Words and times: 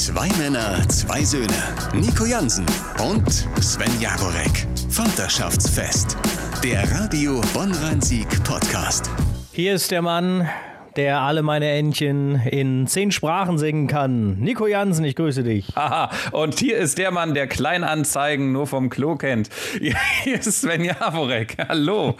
Zwei 0.00 0.30
Männer, 0.38 0.88
zwei 0.88 1.22
Söhne. 1.22 1.52
Nico 1.92 2.24
Jansen 2.24 2.64
und 3.02 3.30
Sven 3.60 4.00
Jagorek. 4.00 4.66
Vaterschaftsfest. 4.88 6.16
Der 6.64 6.90
Radio 6.90 7.42
Bonn-Rhein-Sieg 7.52 8.26
Podcast. 8.42 9.10
Hier 9.52 9.74
ist 9.74 9.90
der 9.90 10.00
Mann, 10.00 10.48
der 10.96 11.20
alle 11.20 11.42
meine 11.42 11.70
Entchen 11.70 12.36
in 12.36 12.86
zehn 12.86 13.12
Sprachen 13.12 13.58
singen 13.58 13.86
kann. 13.86 14.38
Nico 14.40 14.66
Jansen, 14.66 15.04
ich 15.04 15.16
grüße 15.16 15.42
dich. 15.42 15.74
Haha, 15.76 16.10
und 16.32 16.58
hier 16.58 16.78
ist 16.78 16.98
der 16.98 17.10
Mann, 17.10 17.34
der 17.34 17.46
Kleinanzeigen 17.46 18.52
nur 18.52 18.66
vom 18.66 18.90
Klo 18.90 19.16
kennt. 19.16 19.50
Hier 20.22 20.38
ist 20.38 20.60
Sven 20.60 20.84
Javorek. 20.84 21.56
Hallo. 21.68 22.16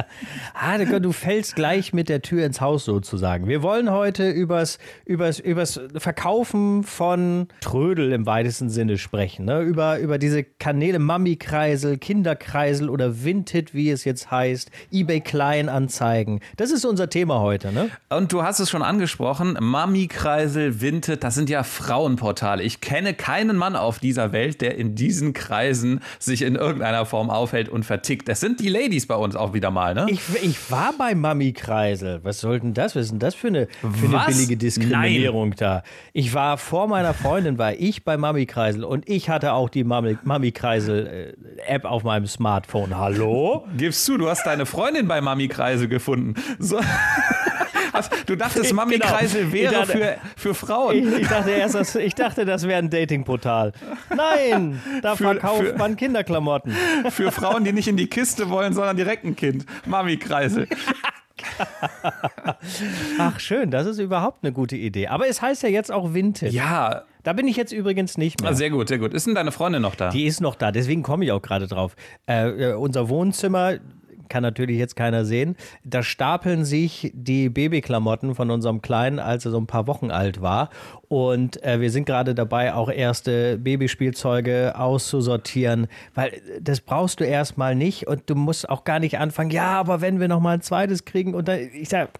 ah, 0.54 0.78
du 0.78 1.12
fällst 1.12 1.56
gleich 1.56 1.92
mit 1.92 2.08
der 2.08 2.22
Tür 2.22 2.44
ins 2.44 2.60
Haus 2.60 2.84
sozusagen. 2.84 3.48
Wir 3.48 3.62
wollen 3.62 3.90
heute 3.90 4.30
übers, 4.30 4.78
übers, 5.04 5.38
übers 5.38 5.80
Verkaufen 5.96 6.84
von 6.84 7.48
Trödel 7.60 8.12
im 8.12 8.26
weitesten 8.26 8.70
Sinne 8.70 8.98
sprechen. 8.98 9.46
Ne? 9.46 9.60
Über, 9.60 9.98
über 9.98 10.18
diese 10.18 10.44
Kanäle 10.44 10.98
Mami-Kreisel, 10.98 11.98
Kinderkreisel 11.98 12.88
oder 12.88 13.24
Vinted, 13.24 13.74
wie 13.74 13.90
es 13.90 14.04
jetzt 14.04 14.30
heißt, 14.30 14.70
eBay 14.92 15.20
Kleinanzeigen. 15.20 16.40
Das 16.56 16.70
ist 16.70 16.84
unser 16.84 17.08
Thema 17.08 17.40
heute. 17.40 17.72
Ne? 17.72 17.90
Und 18.12 18.32
du 18.32 18.42
hast 18.42 18.58
es 18.58 18.68
schon 18.68 18.82
angesprochen, 18.82 19.56
Mami-Kreisel, 19.60 20.80
Vinted, 20.80 21.22
das 21.22 21.36
sind 21.36 21.48
ja 21.48 21.62
Frauenportale. 21.62 22.64
Ich 22.64 22.80
kenne 22.80 23.14
keinen 23.14 23.56
Mann 23.56 23.76
auf 23.76 24.00
dieser 24.00 24.32
Welt, 24.32 24.60
der 24.62 24.76
in 24.76 24.96
diesen 24.96 25.32
Kreisen 25.32 26.00
sich 26.18 26.42
in 26.42 26.56
irgendeiner 26.56 27.06
Form 27.06 27.30
aufhält 27.30 27.68
und 27.68 27.84
vertickt. 27.84 28.26
Das 28.26 28.40
sind 28.40 28.58
die 28.58 28.68
Ladies 28.68 29.06
bei 29.06 29.14
uns 29.14 29.36
auch 29.36 29.54
wieder 29.54 29.70
mal, 29.70 29.94
ne? 29.94 30.06
Ich, 30.08 30.22
ich 30.42 30.72
war 30.72 30.92
bei 30.98 31.14
Mami-Kreisel. 31.14 32.18
Was 32.24 32.40
sollten 32.40 32.74
das? 32.74 32.96
Was 32.96 33.04
ist 33.04 33.12
denn 33.12 33.20
das 33.20 33.36
für 33.36 33.46
eine, 33.46 33.68
für 33.80 34.08
eine 34.08 34.24
billige 34.26 34.56
Diskriminierung 34.56 35.50
Nein. 35.50 35.58
da? 35.58 35.84
Ich 36.12 36.34
war 36.34 36.58
vor 36.58 36.88
meiner 36.88 37.14
Freundin, 37.14 37.58
war 37.58 37.74
ich 37.74 38.02
bei 38.02 38.16
Mami-Kreisel 38.16 38.82
und 38.82 39.08
ich 39.08 39.30
hatte 39.30 39.52
auch 39.52 39.68
die 39.68 39.84
Mami-Kreisel-App 39.84 41.84
auf 41.84 42.02
meinem 42.02 42.26
Smartphone. 42.26 42.98
Hallo? 42.98 43.68
Gibst 43.76 44.08
du, 44.08 44.18
du 44.18 44.28
hast 44.28 44.44
deine 44.46 44.66
Freundin 44.66 45.06
bei 45.06 45.20
Mami-Kreisel 45.20 45.86
gefunden. 45.86 46.34
So. 46.58 46.80
Was? 48.00 48.24
Du 48.26 48.36
dachtest, 48.36 48.72
Mami-Kreisel 48.72 49.42
genau. 49.42 49.52
wäre 49.52 49.72
dachte, 49.72 49.92
für, 49.92 50.18
für 50.36 50.54
Frauen. 50.54 50.96
Ich, 50.96 51.22
ich, 51.22 51.28
dachte 51.28 51.50
erst, 51.50 51.74
das, 51.74 51.94
ich 51.94 52.14
dachte, 52.14 52.44
das 52.44 52.66
wäre 52.66 52.78
ein 52.78 52.90
Datingportal. 52.90 53.72
Nein, 54.14 54.80
da 55.02 55.16
für, 55.16 55.24
verkauft 55.24 55.68
für, 55.68 55.76
man 55.76 55.96
Kinderklamotten. 55.96 56.74
Für 57.10 57.30
Frauen, 57.32 57.64
die 57.64 57.72
nicht 57.72 57.88
in 57.88 57.96
die 57.96 58.06
Kiste 58.06 58.48
wollen, 58.50 58.72
sondern 58.72 58.96
direkt 58.96 59.24
ein 59.24 59.36
Kind. 59.36 59.66
Mami-Kreisel. 59.86 60.66
Ach, 63.18 63.38
schön, 63.40 63.70
das 63.70 63.86
ist 63.86 63.98
überhaupt 63.98 64.42
eine 64.42 64.52
gute 64.52 64.76
Idee. 64.76 65.08
Aber 65.08 65.28
es 65.28 65.42
heißt 65.42 65.62
ja 65.62 65.68
jetzt 65.68 65.90
auch 65.92 66.14
Vinted. 66.14 66.52
Ja. 66.52 67.04
Da 67.22 67.34
bin 67.34 67.46
ich 67.48 67.56
jetzt 67.56 67.72
übrigens 67.72 68.16
nicht 68.16 68.40
mehr. 68.40 68.50
Ah, 68.50 68.54
sehr 68.54 68.70
gut, 68.70 68.88
sehr 68.88 68.98
gut. 68.98 69.12
Ist 69.12 69.26
denn 69.26 69.34
deine 69.34 69.52
Freundin 69.52 69.82
noch 69.82 69.94
da? 69.94 70.08
Die 70.08 70.24
ist 70.24 70.40
noch 70.40 70.54
da, 70.54 70.72
deswegen 70.72 71.02
komme 71.02 71.24
ich 71.24 71.32
auch 71.32 71.42
gerade 71.42 71.66
drauf. 71.66 71.94
Äh, 72.26 72.70
äh 72.70 72.74
unser 72.74 73.10
Wohnzimmer, 73.10 73.74
kann 74.30 74.42
natürlich 74.42 74.78
jetzt 74.78 74.96
keiner 74.96 75.26
sehen. 75.26 75.56
Da 75.84 76.02
stapeln 76.02 76.64
sich 76.64 77.12
die 77.14 77.50
Babyklamotten 77.50 78.34
von 78.34 78.50
unserem 78.50 78.80
Kleinen, 78.80 79.18
als 79.18 79.44
er 79.44 79.50
so 79.50 79.58
ein 79.58 79.66
paar 79.66 79.86
Wochen 79.86 80.10
alt 80.10 80.40
war. 80.40 80.70
Und 81.08 81.62
äh, 81.62 81.80
wir 81.80 81.90
sind 81.90 82.06
gerade 82.06 82.34
dabei, 82.34 82.72
auch 82.72 82.90
erste 82.90 83.58
Babyspielzeuge 83.58 84.74
auszusortieren, 84.78 85.88
weil 86.14 86.40
das 86.60 86.80
brauchst 86.80 87.20
du 87.20 87.24
erstmal 87.24 87.74
nicht 87.74 88.06
und 88.06 88.30
du 88.30 88.34
musst 88.34 88.70
auch 88.70 88.84
gar 88.84 89.00
nicht 89.00 89.18
anfangen, 89.18 89.50
ja, 89.50 89.72
aber 89.72 90.00
wenn 90.00 90.20
wir 90.20 90.28
noch 90.28 90.40
mal 90.40 90.54
ein 90.54 90.62
zweites 90.62 91.04
kriegen 91.04 91.34
und 91.34 91.48
dann, 91.48 91.58
ich 91.74 91.88
sag, 91.88 92.10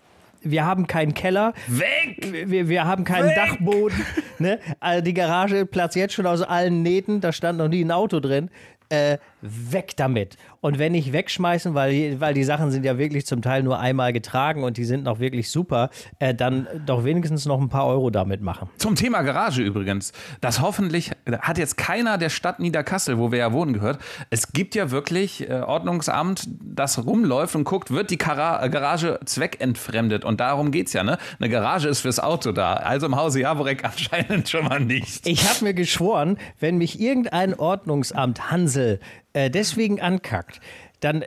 wir 0.43 0.65
haben 0.65 0.87
keinen 0.87 1.15
Keller. 1.15 1.53
Weg! 1.67 2.51
Wir, 2.51 2.69
wir 2.69 2.85
haben 2.85 3.05
keinen 3.05 3.29
Weg! 3.29 3.37
Dachboden. 3.37 4.05
Ne? 4.39 4.59
Also 4.81 5.05
die 5.05 5.13
Garage 5.13 5.67
platzt 5.67 5.97
jetzt 5.97 6.15
schon 6.15 6.25
aus 6.25 6.41
allen 6.41 6.83
Nähten. 6.83 7.21
Da 7.21 7.31
stand 7.31 7.59
noch 7.59 7.69
nie 7.69 7.85
ein 7.85 7.91
Auto 7.91 8.21
drin. 8.21 8.49
Äh, 8.89 9.19
weg 9.43 9.97
damit. 9.97 10.37
Und 10.61 10.79
wenn 10.79 10.93
nicht 10.93 11.13
wegschmeißen, 11.13 11.75
weil, 11.75 12.21
weil 12.21 12.35
die 12.35 12.45
Sachen 12.45 12.71
sind 12.71 12.85
ja 12.85 12.99
wirklich 12.99 13.27
zum 13.27 13.41
Teil 13.43 13.63
nur 13.63 13.79
einmal 13.79 14.13
getragen 14.13 14.63
und 14.63 14.77
die 14.77 14.85
sind 14.85 15.05
noch 15.05 15.19
wirklich 15.19 15.51
super, 15.51 15.91
äh, 16.19 16.35
dann 16.35 16.67
doch 16.85 17.05
wenigstens 17.05 17.47
noch 17.47 17.61
ein 17.61 17.69
paar 17.69 17.87
Euro 17.87 18.11
damit 18.11 18.43
machen. 18.43 18.69
Zum 18.77 18.95
Thema 18.95 19.23
Garage 19.23 19.63
übrigens. 19.63 20.13
Das 20.41 20.61
hoffentlich 20.61 21.13
hat 21.41 21.59
jetzt 21.59 21.77
keiner 21.77 22.19
der 22.19 22.29
Stadt 22.29 22.61
Niederkassel, 22.61 23.19
wo 23.19 23.33
wir 23.33 23.39
ja 23.39 23.53
wohnen, 23.53 23.73
gehört. 23.73 24.01
Es 24.29 24.53
gibt 24.53 24.75
ja 24.75 24.91
wirklich 24.91 25.49
äh, 25.49 25.61
Ordnungsamt, 25.61 26.49
das 26.61 27.05
rumläuft 27.05 27.57
und 27.57 27.65
guckt, 27.65 27.91
wird 27.91 28.11
die 28.11 28.19
Kara 28.19 28.67
Garage 28.69 29.21
zweckentfremdet. 29.25 30.25
Und 30.25 30.41
darum 30.41 30.71
geht 30.71 30.89
es 30.89 30.93
ja, 30.93 31.03
ne? 31.03 31.19
Eine 31.39 31.49
Garage 31.49 31.89
ist 31.89 32.01
fürs 32.01 32.21
Auto 32.21 32.53
da. 32.53 32.75
Also 32.75 33.07
im 33.07 33.17
Hause 33.17 33.41
Jaworek 33.41 33.85
anscheinend 33.91 34.49
schon 34.49 34.65
mal 34.65 34.81
nicht. 34.81 35.27
Ich 35.27 35.49
habe 35.49 35.65
mir 35.65 35.75
geschworen, 35.75 36.37
wenn 36.59 36.77
mich 36.77 37.01
irgendein 37.01 37.55
Ordnungsamt 37.55 38.51
Hansel 38.51 39.01
äh, 39.33 39.51
deswegen 39.51 40.01
ankackt, 40.01 40.61
dann 41.01 41.23
äh, 41.23 41.27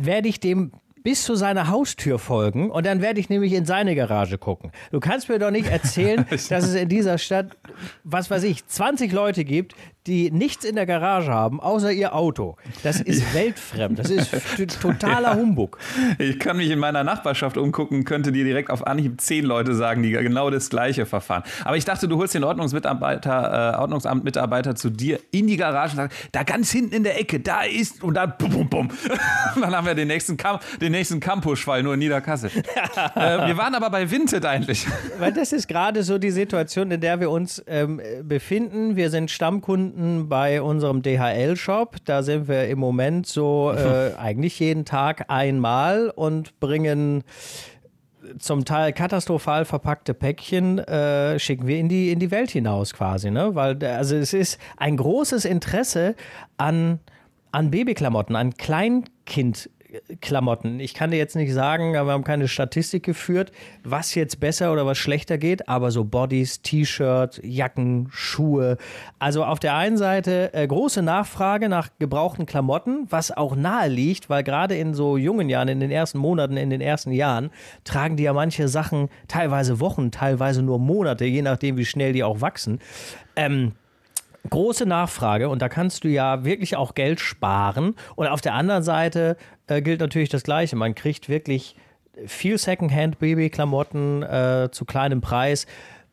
werde 0.00 0.28
ich 0.28 0.40
dem 0.40 0.72
bis 1.02 1.24
zu 1.24 1.34
seiner 1.34 1.68
Haustür 1.68 2.18
folgen 2.18 2.70
und 2.70 2.86
dann 2.86 3.00
werde 3.00 3.20
ich 3.20 3.28
nämlich 3.28 3.52
in 3.52 3.64
seine 3.64 3.94
Garage 3.94 4.38
gucken. 4.38 4.70
Du 4.90 5.00
kannst 5.00 5.28
mir 5.28 5.38
doch 5.38 5.50
nicht 5.50 5.66
erzählen, 5.68 6.26
dass 6.30 6.64
es 6.64 6.74
in 6.74 6.88
dieser 6.88 7.18
Stadt, 7.18 7.56
was 8.04 8.30
weiß 8.30 8.44
ich, 8.44 8.66
20 8.66 9.12
Leute 9.12 9.44
gibt, 9.44 9.74
die 10.06 10.30
nichts 10.32 10.64
in 10.64 10.74
der 10.74 10.86
Garage 10.86 11.32
haben, 11.32 11.60
außer 11.60 11.92
ihr 11.92 12.14
Auto. 12.14 12.56
Das 12.82 13.00
ist 13.00 13.34
weltfremd. 13.34 13.98
Das 13.98 14.10
ist 14.10 14.32
totaler. 14.80 15.36
Humbug. 15.36 15.78
Ich 16.18 16.38
kann 16.38 16.56
mich 16.56 16.70
in 16.70 16.78
meiner 16.78 17.04
Nachbarschaft 17.04 17.56
umgucken, 17.56 18.04
könnte 18.04 18.32
dir 18.32 18.44
direkt 18.44 18.70
auf 18.70 18.86
Anhieb 18.86 19.20
zehn 19.20 19.44
Leute 19.44 19.74
sagen, 19.74 20.02
die 20.02 20.10
genau 20.10 20.50
das 20.50 20.70
gleiche 20.70 21.06
verfahren. 21.06 21.44
Aber 21.64 21.76
ich 21.76 21.84
dachte, 21.84 22.08
du 22.08 22.18
holst 22.18 22.34
den 22.34 22.44
Ordnungsmitarbeiter, 22.44 23.74
äh, 23.74 23.78
Ordnungsamtmitarbeiter 23.78 24.74
zu 24.74 24.90
dir 24.90 25.20
in 25.30 25.46
die 25.46 25.56
Garage 25.56 25.92
und 25.92 25.96
sagst, 25.96 26.18
da 26.32 26.42
ganz 26.42 26.70
hinten 26.70 26.94
in 26.94 27.04
der 27.04 27.20
Ecke, 27.20 27.40
da 27.40 27.62
ist 27.62 28.02
und 28.02 28.14
dann 28.14 28.34
bum, 28.38 28.50
bum, 28.50 28.68
bum. 28.68 28.88
dann 29.60 29.74
haben 29.74 29.86
wir 29.86 29.94
den 29.94 30.08
nächsten, 30.08 30.36
Camp, 30.36 30.62
den 30.80 30.92
nächsten 30.92 31.20
Campusfall 31.20 31.82
nur 31.82 31.94
in 31.94 32.00
Niederkassel. 32.00 32.50
äh, 33.14 33.46
wir 33.46 33.56
waren 33.56 33.74
aber 33.74 33.90
bei 33.90 34.10
Vinted 34.10 34.44
eigentlich. 34.44 34.86
Weil 35.18 35.32
das 35.32 35.52
ist 35.52 35.68
gerade 35.68 36.02
so 36.02 36.18
die 36.18 36.32
Situation, 36.32 36.90
in 36.90 37.00
der 37.00 37.20
wir 37.20 37.30
uns 37.30 37.62
ähm, 37.66 38.00
befinden. 38.24 38.96
Wir 38.96 39.10
sind 39.10 39.30
Stammkunden 39.30 39.91
Kunden 39.92 40.28
bei 40.28 40.62
unserem 40.62 41.02
DHL-Shop. 41.02 41.96
Da 42.04 42.22
sind 42.22 42.48
wir 42.48 42.68
im 42.68 42.78
Moment 42.78 43.26
so 43.26 43.72
äh, 43.76 44.14
eigentlich 44.18 44.58
jeden 44.58 44.84
Tag 44.84 45.26
einmal 45.28 46.10
und 46.10 46.58
bringen 46.60 47.24
zum 48.38 48.64
Teil 48.64 48.92
katastrophal 48.92 49.64
verpackte 49.64 50.14
Päckchen 50.14 50.78
äh, 50.78 51.38
schicken 51.38 51.66
wir 51.66 51.78
in 51.78 51.88
die, 51.88 52.10
in 52.10 52.20
die 52.20 52.30
Welt 52.30 52.50
hinaus 52.52 52.94
quasi, 52.94 53.30
ne? 53.30 53.54
Weil 53.54 53.84
also 53.84 54.16
es 54.16 54.32
ist 54.32 54.58
ein 54.76 54.96
großes 54.96 55.44
Interesse 55.44 56.14
an, 56.56 57.00
an 57.50 57.70
Babyklamotten, 57.70 58.36
an 58.36 58.54
Kleinkind 58.54 59.68
Klamotten. 60.20 60.80
Ich 60.80 60.94
kann 60.94 61.10
dir 61.10 61.18
jetzt 61.18 61.36
nicht 61.36 61.52
sagen, 61.52 61.92
wir 61.92 62.06
haben 62.06 62.24
keine 62.24 62.48
Statistik 62.48 63.02
geführt, 63.02 63.52
was 63.84 64.14
jetzt 64.14 64.40
besser 64.40 64.72
oder 64.72 64.86
was 64.86 64.98
schlechter 64.98 65.38
geht, 65.38 65.68
aber 65.68 65.90
so 65.90 66.04
Bodies, 66.04 66.62
T-Shirts, 66.62 67.40
Jacken, 67.42 68.08
Schuhe. 68.10 68.78
Also 69.18 69.44
auf 69.44 69.60
der 69.60 69.76
einen 69.76 69.96
Seite 69.96 70.52
äh, 70.54 70.66
große 70.66 71.02
Nachfrage 71.02 71.68
nach 71.68 71.90
gebrauchten 71.98 72.46
Klamotten, 72.46 73.06
was 73.10 73.30
auch 73.30 73.56
nahe 73.56 73.88
liegt, 73.88 74.30
weil 74.30 74.42
gerade 74.42 74.76
in 74.76 74.94
so 74.94 75.16
jungen 75.16 75.48
Jahren, 75.48 75.68
in 75.68 75.80
den 75.80 75.90
ersten 75.90 76.18
Monaten, 76.18 76.56
in 76.56 76.70
den 76.70 76.80
ersten 76.80 77.12
Jahren, 77.12 77.50
tragen 77.84 78.16
die 78.16 78.24
ja 78.24 78.32
manche 78.32 78.68
Sachen 78.68 79.08
teilweise 79.28 79.80
Wochen, 79.80 80.10
teilweise 80.10 80.62
nur 80.62 80.78
Monate, 80.78 81.24
je 81.24 81.42
nachdem, 81.42 81.76
wie 81.76 81.84
schnell 81.84 82.12
die 82.12 82.24
auch 82.24 82.40
wachsen. 82.40 82.80
Ähm, 83.36 83.72
große 84.48 84.86
Nachfrage 84.86 85.48
und 85.48 85.62
da 85.62 85.68
kannst 85.68 86.04
du 86.04 86.08
ja 86.08 86.44
wirklich 86.44 86.76
auch 86.76 86.94
Geld 86.94 87.20
sparen. 87.20 87.94
Und 88.16 88.26
auf 88.26 88.40
der 88.40 88.54
anderen 88.54 88.82
Seite 88.82 89.36
äh, 89.66 89.82
gilt 89.82 90.00
natürlich 90.00 90.28
das 90.28 90.42
Gleiche. 90.42 90.76
Man 90.76 90.94
kriegt 90.94 91.28
wirklich 91.28 91.76
viel 92.26 92.58
Secondhand-Baby-Klamotten 92.58 94.22
äh, 94.22 94.68
zu 94.70 94.84
kleinem 94.84 95.20
Preis 95.20 95.66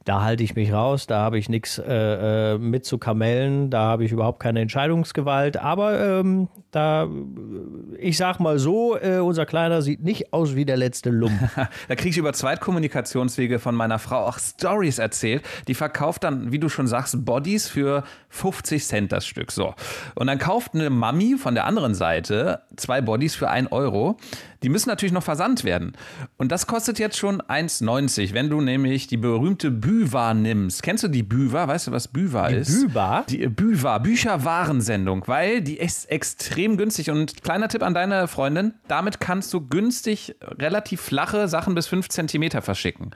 da 0.09 0.23
halte 0.23 0.43
ich 0.43 0.55
mich 0.55 0.73
raus, 0.73 1.05
da 1.05 1.19
habe 1.19 1.37
ich 1.37 1.49
nichts 1.49 1.77
äh, 1.77 2.53
äh, 2.53 2.57
mit 2.57 2.83
zu 2.83 2.97
kamellen, 2.97 3.69
da 3.69 3.81
habe 3.81 4.05
ich 4.05 4.11
überhaupt 4.11 4.39
keine 4.39 4.59
Entscheidungsgewalt. 4.61 5.57
Aber 5.57 5.99
ähm, 5.99 6.47
da, 6.71 7.07
ich 7.97 8.17
sag 8.17 8.39
mal 8.39 8.59
so, 8.59 8.95
äh, 8.97 9.17
unser 9.17 9.45
Kleiner 9.45 9.81
sieht 9.81 10.03
nicht 10.03 10.33
aus 10.33 10.55
wie 10.55 10.65
der 10.65 10.77
letzte 10.77 11.09
Lump. 11.09 11.39
da 11.87 11.95
kriege 11.95 12.09
ich 12.09 12.17
über 12.17 12.33
Zweitkommunikationswege 12.33 13.59
von 13.59 13.73
meiner 13.73 13.97
Frau 13.97 14.25
auch 14.25 14.37
Stories 14.37 14.99
erzählt. 14.99 15.43
Die 15.67 15.73
verkauft 15.73 16.23
dann, 16.23 16.51
wie 16.51 16.59
du 16.59 16.69
schon 16.69 16.87
sagst, 16.87 17.25
Bodies 17.25 17.67
für 17.67 18.03
50 18.29 18.85
Cent 18.85 19.11
das 19.11 19.25
Stück. 19.25 19.51
So. 19.51 19.73
Und 20.15 20.27
dann 20.27 20.37
kauft 20.37 20.75
eine 20.75 20.89
Mami 20.89 21.37
von 21.37 21.55
der 21.55 21.65
anderen 21.65 21.95
Seite 21.95 22.61
zwei 22.75 23.01
Bodies 23.01 23.35
für 23.35 23.49
1 23.49 23.71
Euro. 23.71 24.17
Die 24.61 24.69
müssen 24.69 24.89
natürlich 24.89 25.13
noch 25.13 25.23
versandt 25.23 25.63
werden. 25.63 25.93
Und 26.37 26.51
das 26.51 26.67
kostet 26.67 26.99
jetzt 26.99 27.17
schon 27.17 27.41
1,90. 27.41 28.33
Wenn 28.33 28.49
du 28.49 28.59
nämlich 28.59 29.07
die 29.07 29.17
berühmte 29.17 29.71
Büwa 29.71 30.33
nimmst. 30.33 30.83
Kennst 30.83 31.03
du 31.03 31.07
die 31.07 31.23
Büwa? 31.23 31.67
Weißt 31.67 31.87
du, 31.87 31.91
was 31.91 32.09
Büwa 32.09 32.47
ist? 32.47 32.87
Büwa? 32.87 33.23
Die 33.29 33.43
äh, 33.43 33.47
Büwa, 33.47 33.99
Bücher-Warensendung, 33.99 35.23
weil 35.27 35.61
die 35.61 35.77
ist 35.77 36.11
extrem 36.11 36.58
günstig. 36.67 37.09
Und 37.09 37.43
kleiner 37.43 37.67
Tipp 37.67 37.83
an 37.83 37.93
deine 37.93 38.27
Freundin, 38.27 38.73
damit 38.87 39.19
kannst 39.19 39.53
du 39.53 39.61
günstig 39.61 40.35
relativ 40.41 41.01
flache 41.01 41.47
Sachen 41.47 41.75
bis 41.75 41.87
5 41.87 42.09
Zentimeter 42.09 42.61
verschicken. 42.61 43.11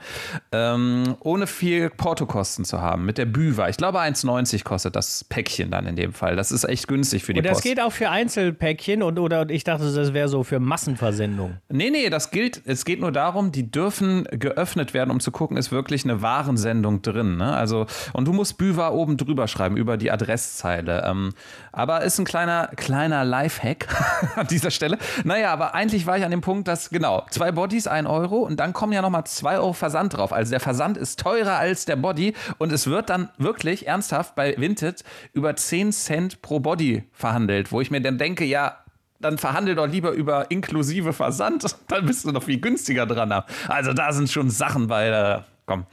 Ähm, 0.52 1.16
ohne 1.20 1.46
viel 1.46 1.90
Portokosten 1.90 2.64
zu 2.64 2.80
haben. 2.80 3.04
Mit 3.04 3.18
der 3.18 3.26
Büwa. 3.26 3.68
Ich 3.68 3.76
glaube 3.76 4.00
1,90 4.00 4.64
kostet 4.64 4.96
das 4.96 5.24
Päckchen 5.24 5.70
dann 5.70 5.86
in 5.86 5.96
dem 5.96 6.12
Fall. 6.12 6.36
Das 6.36 6.52
ist 6.52 6.64
echt 6.64 6.88
günstig 6.88 7.24
für 7.24 7.32
die 7.34 7.40
Und 7.40 7.46
das 7.46 7.54
Post. 7.58 7.64
geht 7.64 7.80
auch 7.80 7.92
für 7.92 8.10
Einzelpäckchen 8.10 9.02
und 9.02 9.18
oder 9.18 9.48
ich 9.50 9.64
dachte, 9.64 9.92
das 9.92 10.12
wäre 10.14 10.28
so 10.28 10.42
für 10.44 10.60
Massenversendung. 10.60 11.58
Nee, 11.68 11.90
nee, 11.90 12.10
das 12.10 12.30
gilt, 12.30 12.62
es 12.64 12.84
geht 12.84 13.00
nur 13.00 13.12
darum, 13.12 13.52
die 13.52 13.70
dürfen 13.70 14.24
geöffnet 14.30 14.94
werden, 14.94 15.10
um 15.10 15.20
zu 15.20 15.30
gucken, 15.30 15.56
ist 15.56 15.72
wirklich 15.72 16.04
eine 16.04 16.22
Warensendung 16.22 17.02
drin. 17.02 17.36
Ne? 17.36 17.52
Also, 17.54 17.86
und 18.12 18.26
du 18.26 18.32
musst 18.32 18.58
Büwa 18.58 18.88
oben 18.90 19.16
drüber 19.16 19.48
schreiben, 19.48 19.76
über 19.76 19.96
die 19.96 20.10
Adresszeile. 20.10 21.04
Ähm, 21.06 21.32
aber 21.72 22.02
ist 22.02 22.18
ein 22.18 22.24
kleiner, 22.24 22.68
kleiner 22.76 23.24
Lifehack 23.34 23.88
an 24.36 24.46
dieser 24.46 24.70
Stelle. 24.70 24.96
Naja, 25.24 25.52
aber 25.52 25.74
eigentlich 25.74 26.06
war 26.06 26.16
ich 26.16 26.24
an 26.24 26.30
dem 26.30 26.40
Punkt, 26.40 26.68
dass, 26.68 26.90
genau, 26.90 27.26
zwei 27.30 27.50
Bodies, 27.50 27.88
ein 27.88 28.06
Euro 28.06 28.36
und 28.36 28.60
dann 28.60 28.72
kommen 28.72 28.92
ja 28.92 29.02
nochmal 29.02 29.24
zwei 29.24 29.56
Euro 29.56 29.72
Versand 29.72 30.16
drauf. 30.16 30.32
Also 30.32 30.50
der 30.50 30.60
Versand 30.60 30.96
ist 30.96 31.18
teurer 31.18 31.56
als 31.56 31.84
der 31.84 31.96
Body 31.96 32.34
und 32.58 32.72
es 32.72 32.86
wird 32.86 33.10
dann 33.10 33.30
wirklich 33.36 33.88
ernsthaft 33.88 34.36
bei 34.36 34.54
Vinted 34.56 35.02
über 35.32 35.56
10 35.56 35.92
Cent 35.92 36.42
pro 36.42 36.60
Body 36.60 37.04
verhandelt, 37.12 37.72
wo 37.72 37.80
ich 37.80 37.90
mir 37.90 38.00
dann 38.00 38.18
denke, 38.18 38.44
ja, 38.44 38.78
dann 39.20 39.38
verhandel 39.38 39.74
doch 39.74 39.86
lieber 39.86 40.12
über 40.12 40.50
inklusive 40.50 41.12
Versand, 41.12 41.76
dann 41.88 42.06
bist 42.06 42.24
du 42.24 42.30
noch 42.30 42.42
viel 42.44 42.60
günstiger 42.60 43.06
dran. 43.06 43.32
Also 43.66 43.92
da 43.92 44.12
sind 44.12 44.30
schon 44.30 44.50
Sachen 44.50 44.86
bei, 44.86 45.08
äh, 45.08 45.40
komm. 45.66 45.86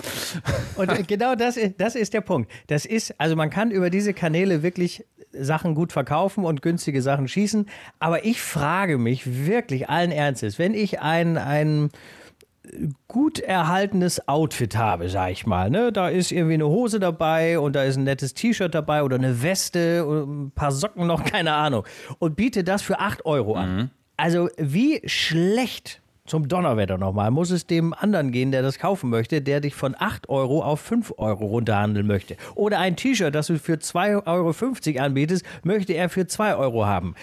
Und 0.76 0.90
äh, 0.92 1.04
genau 1.08 1.36
das, 1.36 1.58
ist- 1.58 1.76
das 1.80 1.96
ist 1.96 2.14
der 2.14 2.22
Punkt. 2.22 2.52
Das 2.68 2.86
ist, 2.86 3.14
also 3.20 3.36
man 3.36 3.50
kann 3.50 3.72
über 3.72 3.90
diese 3.90 4.14
Kanäle 4.14 4.64
wirklich 4.64 5.06
Sachen 5.34 5.76
gut 5.76 5.94
verkaufen 5.94 6.44
und 6.44 6.62
günstige 6.62 7.02
Sachen 7.02 7.28
schießen. 7.28 7.68
Aber 8.00 8.26
ich 8.26 8.42
frage 8.42 8.98
mich 8.98 9.48
wirklich 9.48 9.90
allen 9.90 10.12
Ernstes, 10.12 10.60
wenn 10.60 10.74
ich 10.74 11.00
ein, 11.02 11.38
ein 11.38 11.90
gut 13.08 13.40
erhaltenes 13.40 14.28
Outfit 14.28 14.76
habe, 14.78 15.10
sag 15.10 15.32
ich 15.32 15.46
mal. 15.46 15.70
Ne? 15.70 15.92
Da 15.92 16.10
ist 16.10 16.32
irgendwie 16.32 16.54
eine 16.56 16.68
Hose 16.68 17.00
dabei 17.00 17.60
und 17.60 17.76
da 17.76 17.84
ist 17.84 17.98
ein 17.98 18.04
nettes 18.04 18.34
T-Shirt 18.34 18.76
dabei 18.76 19.04
oder 19.04 19.16
eine 19.16 19.42
Weste 19.42 20.06
und 20.06 20.46
ein 20.48 20.52
paar 20.52 20.72
Socken 20.72 21.08
noch, 21.08 21.24
keine 21.32 21.54
Ahnung. 21.54 21.86
Und 22.20 22.36
biete 22.36 22.64
das 22.64 22.82
für 22.82 23.00
8 23.00 23.26
Euro 23.26 23.56
an. 23.56 23.92
Also 24.18 24.50
wie 24.58 25.02
schlecht 25.06 26.01
zum 26.32 26.48
Donnerwetter 26.48 26.98
nochmal 26.98 27.30
muss 27.30 27.52
es 27.52 27.68
dem 27.68 27.94
anderen 27.94 28.32
gehen, 28.32 28.52
der 28.52 28.62
das 28.62 28.80
kaufen 28.80 29.10
möchte, 29.10 29.42
der 29.42 29.60
dich 29.60 29.76
von 29.76 29.98
8 30.00 30.30
Euro 30.30 30.64
auf 30.64 30.80
5 30.80 31.16
Euro 31.18 31.46
runterhandeln 31.48 32.08
möchte. 32.08 32.38
Oder 32.56 32.80
ein 32.80 32.96
T-Shirt, 32.96 33.36
das 33.36 33.48
du 33.48 33.60
für 33.60 33.74
2,50 33.74 34.96
Euro 34.96 35.04
anbietest, 35.04 35.46
möchte 35.66 35.92
er 35.92 36.08
für 36.08 36.28
2 36.28 36.56
Euro 36.56 36.86
haben. 36.86 37.16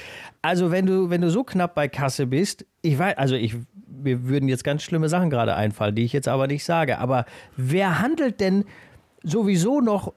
Also 0.42 0.70
wenn 0.70 0.84
du, 0.84 1.08
wenn 1.08 1.22
du 1.22 1.30
so 1.30 1.42
knapp 1.42 1.74
bei 1.74 1.88
Kasse 1.88 2.26
bist, 2.26 2.66
ich 2.82 2.98
weiß, 2.98 3.16
also 3.16 3.34
ich, 3.34 3.56
mir 3.86 4.28
würden 4.28 4.46
jetzt 4.46 4.62
ganz 4.62 4.82
schlimme 4.82 5.08
Sachen 5.08 5.30
gerade 5.30 5.54
einfallen, 5.54 5.94
die 5.94 6.04
ich 6.04 6.12
jetzt 6.12 6.28
aber 6.28 6.46
nicht 6.46 6.66
sage. 6.66 6.98
Aber 6.98 7.24
wer 7.56 8.00
handelt 8.00 8.40
denn 8.40 8.66
sowieso 9.22 9.80
noch 9.80 10.12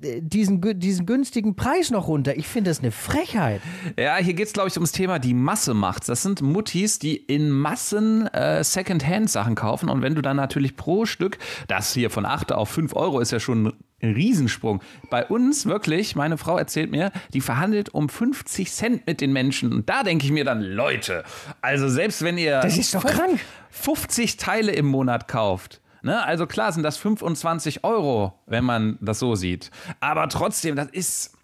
diesen, 0.00 0.60
diesen 0.78 1.06
günstigen 1.06 1.56
Preis 1.56 1.90
noch 1.90 2.08
runter? 2.08 2.36
Ich 2.36 2.46
finde 2.46 2.70
das 2.70 2.80
eine 2.80 2.90
Frechheit. 2.90 3.60
Ja, 3.98 4.16
hier 4.16 4.34
geht 4.34 4.46
es, 4.46 4.52
glaube 4.52 4.68
ich, 4.68 4.76
ums 4.76 4.92
Thema 4.92 5.18
die 5.18 5.34
Masse 5.34 5.74
macht's. 5.74 6.06
Das 6.06 6.22
sind 6.22 6.42
Muttis, 6.42 6.98
die 6.98 7.16
in 7.16 7.50
Massen 7.50 8.26
äh, 8.28 8.64
Secondhand-Sachen 8.64 9.54
kaufen. 9.54 9.88
Und 9.88 10.02
wenn 10.02 10.14
du 10.14 10.22
dann 10.22 10.36
natürlich 10.36 10.76
pro 10.76 11.06
Stück, 11.06 11.38
das 11.68 11.92
hier 11.92 12.10
von 12.10 12.26
8 12.26 12.52
auf 12.52 12.70
5 12.70 12.94
Euro 12.94 13.20
ist 13.20 13.32
ja 13.32 13.40
schon 13.40 13.72
ein 14.02 14.14
Riesensprung. 14.14 14.82
Bei 15.10 15.26
uns 15.26 15.66
wirklich, 15.66 16.16
meine 16.16 16.38
Frau 16.38 16.56
erzählt 16.56 16.90
mir, 16.90 17.12
die 17.34 17.40
verhandelt 17.40 17.90
um 17.90 18.08
50 18.08 18.70
Cent 18.72 19.06
mit 19.06 19.20
den 19.20 19.32
Menschen. 19.32 19.72
Und 19.72 19.88
da 19.88 20.02
denke 20.02 20.24
ich 20.24 20.32
mir 20.32 20.44
dann, 20.44 20.62
Leute, 20.62 21.24
also 21.60 21.88
selbst 21.88 22.22
wenn 22.22 22.38
ihr 22.38 22.60
Das 22.60 22.78
ist 22.78 22.94
doch 22.94 23.04
krank. 23.04 23.40
50 23.70 24.36
Teile 24.36 24.72
im 24.72 24.86
Monat 24.86 25.28
kauft. 25.28 25.80
Ne? 26.02 26.24
Also 26.24 26.46
klar 26.46 26.72
sind 26.72 26.82
das 26.82 26.96
25 26.96 27.84
Euro, 27.84 28.32
wenn 28.46 28.64
man 28.64 28.98
das 29.00 29.18
so 29.18 29.34
sieht. 29.34 29.70
Aber 30.00 30.28
trotzdem, 30.28 30.76
das 30.76 30.88
ist. 30.88 31.36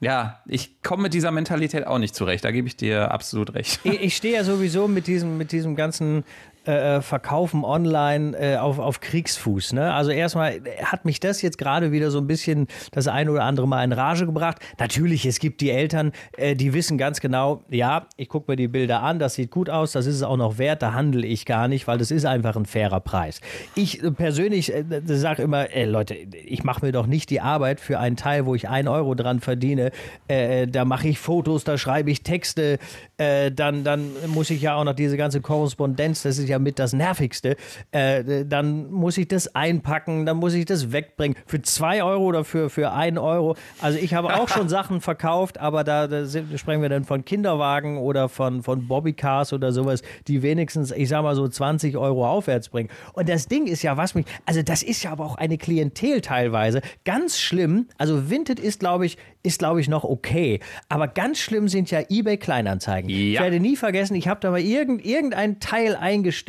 Ja, 0.00 0.40
ich 0.46 0.82
komme 0.82 1.04
mit 1.04 1.14
dieser 1.14 1.30
Mentalität 1.30 1.86
auch 1.86 1.98
nicht 1.98 2.14
zurecht. 2.14 2.44
Da 2.44 2.50
gebe 2.50 2.66
ich 2.66 2.76
dir 2.76 3.12
absolut 3.12 3.54
recht. 3.54 3.78
Ich, 3.84 4.00
ich 4.00 4.16
stehe 4.16 4.34
ja 4.34 4.42
sowieso 4.42 4.88
mit 4.88 5.06
diesem, 5.06 5.38
mit 5.38 5.52
diesem 5.52 5.76
ganzen 5.76 6.24
äh, 6.64 7.00
Verkaufen 7.00 7.64
online 7.64 8.36
äh, 8.36 8.56
auf, 8.56 8.78
auf 8.78 9.00
Kriegsfuß. 9.00 9.72
Ne? 9.74 9.92
Also 9.92 10.10
erstmal 10.10 10.60
hat 10.82 11.04
mich 11.04 11.20
das 11.20 11.42
jetzt 11.42 11.58
gerade 11.58 11.92
wieder 11.92 12.10
so 12.10 12.18
ein 12.18 12.26
bisschen 12.26 12.66
das 12.92 13.08
ein 13.08 13.28
oder 13.28 13.44
andere 13.44 13.68
Mal 13.68 13.84
in 13.84 13.92
Rage 13.92 14.26
gebracht. 14.26 14.58
Natürlich, 14.78 15.26
es 15.26 15.38
gibt 15.38 15.60
die 15.60 15.70
Eltern, 15.70 16.12
äh, 16.36 16.54
die 16.54 16.72
wissen 16.72 16.98
ganz 16.98 17.20
genau, 17.20 17.62
ja, 17.68 18.06
ich 18.16 18.28
gucke 18.28 18.50
mir 18.50 18.56
die 18.56 18.68
Bilder 18.68 19.02
an, 19.02 19.18
das 19.18 19.34
sieht 19.34 19.50
gut 19.50 19.70
aus, 19.70 19.92
das 19.92 20.06
ist 20.06 20.16
es 20.16 20.22
auch 20.22 20.36
noch 20.36 20.58
wert, 20.58 20.82
da 20.82 20.94
handle 20.94 21.26
ich 21.26 21.46
gar 21.46 21.68
nicht, 21.68 21.86
weil 21.86 21.98
das 21.98 22.10
ist 22.10 22.24
einfach 22.24 22.56
ein 22.56 22.66
fairer 22.66 23.00
Preis. 23.00 23.40
Ich 23.74 24.02
äh, 24.02 24.10
persönlich 24.10 24.72
äh, 24.72 24.84
sage 25.04 25.42
immer, 25.42 25.70
äh, 25.70 25.84
Leute, 25.84 26.14
ich 26.14 26.64
mache 26.64 26.84
mir 26.86 26.92
doch 26.92 27.06
nicht 27.06 27.30
die 27.30 27.40
Arbeit 27.40 27.80
für 27.80 27.98
einen 27.98 28.16
Teil, 28.16 28.46
wo 28.46 28.54
ich 28.54 28.68
ein 28.68 28.88
Euro 28.88 29.14
dran 29.14 29.40
verdiene. 29.40 29.90
Äh, 30.28 30.66
da 30.66 30.84
mache 30.84 31.08
ich 31.08 31.18
Fotos, 31.18 31.64
da 31.64 31.78
schreibe 31.78 32.10
ich 32.10 32.22
Texte, 32.22 32.78
äh, 33.18 33.50
dann, 33.50 33.84
dann 33.84 34.10
muss 34.28 34.50
ich 34.50 34.62
ja 34.62 34.74
auch 34.76 34.84
noch 34.84 34.94
diese 34.94 35.16
ganze 35.16 35.40
Korrespondenz, 35.40 36.22
das 36.22 36.38
ist 36.38 36.48
ja 36.48 36.53
mit 36.58 36.78
das 36.78 36.92
Nervigste, 36.92 37.56
äh, 37.92 38.44
dann 38.44 38.90
muss 38.90 39.18
ich 39.18 39.28
das 39.28 39.54
einpacken, 39.54 40.26
dann 40.26 40.36
muss 40.38 40.54
ich 40.54 40.64
das 40.64 40.92
wegbringen. 40.92 41.36
Für 41.46 41.62
zwei 41.62 42.02
Euro 42.02 42.24
oder 42.24 42.44
für, 42.44 42.70
für 42.70 42.92
ein 42.92 43.18
Euro. 43.18 43.56
Also 43.80 43.98
ich 43.98 44.14
habe 44.14 44.34
auch 44.34 44.48
schon 44.48 44.68
Sachen 44.74 45.00
verkauft, 45.00 45.58
aber 45.58 45.84
da, 45.84 46.06
da 46.06 46.24
sind, 46.24 46.58
sprechen 46.58 46.82
wir 46.82 46.88
dann 46.88 47.04
von 47.04 47.24
Kinderwagen 47.24 47.98
oder 47.98 48.28
von, 48.28 48.62
von 48.62 48.86
Bobbycars 48.88 49.52
oder 49.52 49.72
sowas, 49.72 50.02
die 50.28 50.42
wenigstens, 50.42 50.90
ich 50.90 51.08
sag 51.08 51.22
mal 51.22 51.34
so 51.34 51.46
20 51.48 51.96
Euro 51.96 52.28
aufwärts 52.28 52.68
bringen. 52.68 52.88
Und 53.12 53.28
das 53.28 53.48
Ding 53.48 53.66
ist 53.66 53.82
ja, 53.82 53.96
was 53.96 54.14
mich, 54.14 54.26
also 54.46 54.62
das 54.62 54.82
ist 54.82 55.02
ja 55.02 55.12
aber 55.12 55.24
auch 55.24 55.36
eine 55.36 55.58
Klientel 55.58 56.20
teilweise. 56.20 56.80
Ganz 57.04 57.38
schlimm, 57.38 57.86
also 57.98 58.30
Vinted 58.30 58.60
ist, 58.60 58.80
glaube 58.80 59.06
ich, 59.06 59.18
ist, 59.42 59.58
glaube 59.58 59.80
ich, 59.80 59.88
noch 59.88 60.04
okay. 60.04 60.60
Aber 60.88 61.06
ganz 61.06 61.38
schlimm 61.38 61.68
sind 61.68 61.90
ja 61.90 62.00
eBay 62.08 62.38
Kleinanzeigen. 62.38 63.10
Ich 63.10 63.34
Ja. 63.34 63.42
werde 63.42 63.60
nie 63.60 63.76
vergessen, 63.76 64.14
ich 64.14 64.26
habe 64.26 64.40
da 64.40 64.50
mal 64.50 64.60
irgend, 64.60 65.04
irgendein 65.04 65.60
Teil 65.60 65.96
eingestellt. 65.96 66.43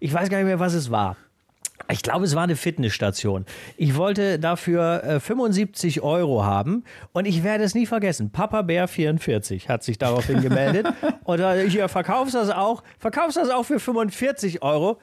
Ich 0.00 0.12
weiß 0.12 0.28
gar 0.28 0.38
nicht 0.38 0.46
mehr, 0.46 0.60
was 0.60 0.74
es 0.74 0.90
war. 0.90 1.16
Ich 1.90 2.02
glaube, 2.02 2.24
es 2.24 2.34
war 2.34 2.44
eine 2.44 2.56
Fitnessstation. 2.56 3.46
Ich 3.76 3.96
wollte 3.96 4.38
dafür 4.38 5.02
äh, 5.02 5.20
75 5.20 6.02
Euro 6.02 6.44
haben 6.44 6.84
und 7.12 7.24
ich 7.24 7.42
werde 7.42 7.64
es 7.64 7.74
nie 7.74 7.86
vergessen. 7.86 8.30
Papa 8.30 8.62
Bär 8.62 8.86
44 8.86 9.68
hat 9.68 9.82
sich 9.82 9.98
daraufhin 9.98 10.40
gemeldet 10.42 10.86
und 11.24 11.40
äh, 11.40 11.68
hier 11.68 11.88
verkaufst 11.88 12.34
das 12.34 12.50
auch, 12.50 12.82
verkaufst 12.98 13.36
das 13.36 13.50
auch 13.50 13.64
für 13.64 13.80
45 13.80 14.62
Euro. 14.62 14.98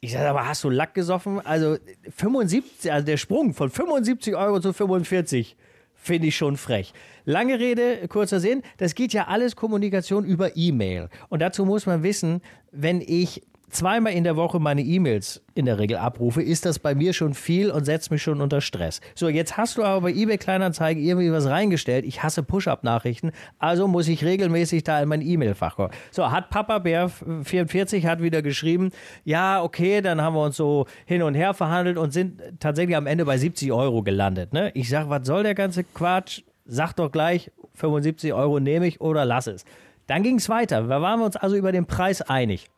Ich 0.00 0.12
sage, 0.12 0.28
aber 0.28 0.48
hast 0.48 0.64
du 0.64 0.70
Lack 0.70 0.94
gesoffen? 0.94 1.40
Also 1.44 1.76
75, 2.16 2.92
also 2.92 3.06
der 3.06 3.18
Sprung 3.18 3.54
von 3.54 3.70
75 3.70 4.34
Euro 4.34 4.58
zu 4.58 4.72
45 4.72 5.56
finde 5.94 6.28
ich 6.28 6.36
schon 6.36 6.56
frech. 6.56 6.92
Lange 7.24 7.60
Rede, 7.60 8.08
kurzer 8.08 8.40
Sinn, 8.40 8.62
das 8.78 8.96
geht 8.96 9.12
ja 9.12 9.28
alles 9.28 9.54
Kommunikation 9.54 10.24
über 10.24 10.56
E-Mail. 10.56 11.08
Und 11.28 11.40
dazu 11.40 11.64
muss 11.64 11.86
man 11.86 12.02
wissen, 12.02 12.42
wenn 12.72 13.00
ich 13.00 13.42
zweimal 13.72 14.12
in 14.12 14.24
der 14.24 14.36
Woche 14.36 14.60
meine 14.60 14.82
E-Mails 14.82 15.42
in 15.54 15.64
der 15.64 15.78
Regel 15.78 15.96
abrufe, 15.96 16.42
ist 16.42 16.64
das 16.64 16.78
bei 16.78 16.94
mir 16.94 17.12
schon 17.12 17.34
viel 17.34 17.70
und 17.70 17.84
setzt 17.84 18.10
mich 18.10 18.22
schon 18.22 18.40
unter 18.40 18.60
Stress. 18.60 19.00
So, 19.14 19.28
jetzt 19.28 19.56
hast 19.56 19.78
du 19.78 19.82
aber 19.82 20.02
bei 20.02 20.12
eBay 20.12 20.38
Kleinanzeigen 20.38 21.02
irgendwie 21.02 21.32
was 21.32 21.46
reingestellt. 21.46 22.04
Ich 22.04 22.22
hasse 22.22 22.42
Push-Up-Nachrichten, 22.42 23.32
also 23.58 23.88
muss 23.88 24.08
ich 24.08 24.24
regelmäßig 24.24 24.84
da 24.84 25.02
in 25.02 25.08
mein 25.08 25.20
E-Mail-Fach 25.20 25.76
kommen. 25.76 25.92
So, 26.10 26.30
hat 26.30 26.50
Papa 26.50 26.78
Bär 26.78 27.08
44 27.08 28.06
hat 28.06 28.22
wieder 28.22 28.42
geschrieben, 28.42 28.90
ja, 29.24 29.62
okay, 29.62 30.00
dann 30.00 30.20
haben 30.20 30.34
wir 30.34 30.44
uns 30.44 30.56
so 30.56 30.86
hin 31.04 31.22
und 31.22 31.34
her 31.34 31.54
verhandelt 31.54 31.98
und 31.98 32.12
sind 32.12 32.42
tatsächlich 32.60 32.96
am 32.96 33.06
Ende 33.06 33.24
bei 33.24 33.38
70 33.38 33.72
Euro 33.72 34.02
gelandet. 34.02 34.52
Ne? 34.52 34.70
Ich 34.74 34.88
sag, 34.88 35.08
was 35.08 35.26
soll 35.26 35.42
der 35.42 35.54
ganze 35.54 35.84
Quatsch? 35.84 36.42
Sag 36.64 36.92
doch 36.94 37.10
gleich, 37.10 37.50
75 37.74 38.32
Euro 38.32 38.60
nehme 38.60 38.86
ich 38.86 39.00
oder 39.00 39.24
lass 39.24 39.46
es. 39.46 39.64
Dann 40.06 40.22
ging 40.22 40.36
es 40.36 40.48
weiter. 40.48 40.82
Da 40.82 41.00
waren 41.00 41.20
wir 41.20 41.26
uns 41.26 41.36
also 41.36 41.56
über 41.56 41.72
den 41.72 41.86
Preis 41.86 42.22
einig. 42.22 42.68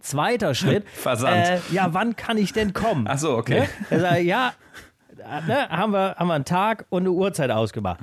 Zweiter 0.00 0.54
Schritt. 0.54 0.88
Versand. 0.92 1.46
Äh, 1.46 1.58
ja, 1.72 1.92
wann 1.92 2.16
kann 2.16 2.38
ich 2.38 2.52
denn 2.52 2.72
kommen? 2.72 3.06
Ach 3.08 3.18
so, 3.18 3.36
okay. 3.36 3.60
Ne? 3.60 3.68
Er 3.90 4.00
sagt, 4.00 4.22
ja, 4.22 4.52
ne, 5.46 5.68
haben, 5.68 5.92
wir, 5.92 6.14
haben 6.16 6.28
wir 6.28 6.34
einen 6.34 6.44
Tag 6.44 6.86
und 6.88 7.02
eine 7.02 7.12
Uhrzeit 7.12 7.50
ausgemacht. 7.50 8.00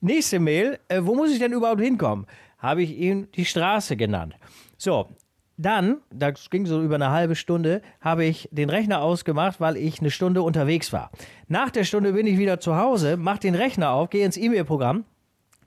Nächste 0.00 0.38
Mail, 0.38 0.78
äh, 0.88 1.00
wo 1.02 1.14
muss 1.14 1.30
ich 1.30 1.38
denn 1.38 1.52
überhaupt 1.52 1.80
hinkommen? 1.80 2.26
Habe 2.58 2.82
ich 2.82 2.96
ihm 2.96 3.30
die 3.32 3.44
Straße 3.44 3.96
genannt. 3.96 4.34
So, 4.76 5.08
dann, 5.56 5.98
das 6.10 6.50
ging 6.50 6.66
so 6.66 6.82
über 6.82 6.96
eine 6.96 7.10
halbe 7.10 7.36
Stunde, 7.36 7.80
habe 8.00 8.24
ich 8.24 8.48
den 8.50 8.70
Rechner 8.70 9.00
ausgemacht, 9.00 9.60
weil 9.60 9.76
ich 9.76 10.00
eine 10.00 10.10
Stunde 10.10 10.42
unterwegs 10.42 10.92
war. 10.92 11.10
Nach 11.46 11.70
der 11.70 11.84
Stunde 11.84 12.12
bin 12.12 12.26
ich 12.26 12.38
wieder 12.38 12.58
zu 12.58 12.76
Hause, 12.76 13.16
mach 13.16 13.38
den 13.38 13.54
Rechner 13.54 13.90
auf, 13.90 14.10
gehe 14.10 14.24
ins 14.24 14.36
E-Mail-Programm. 14.36 15.04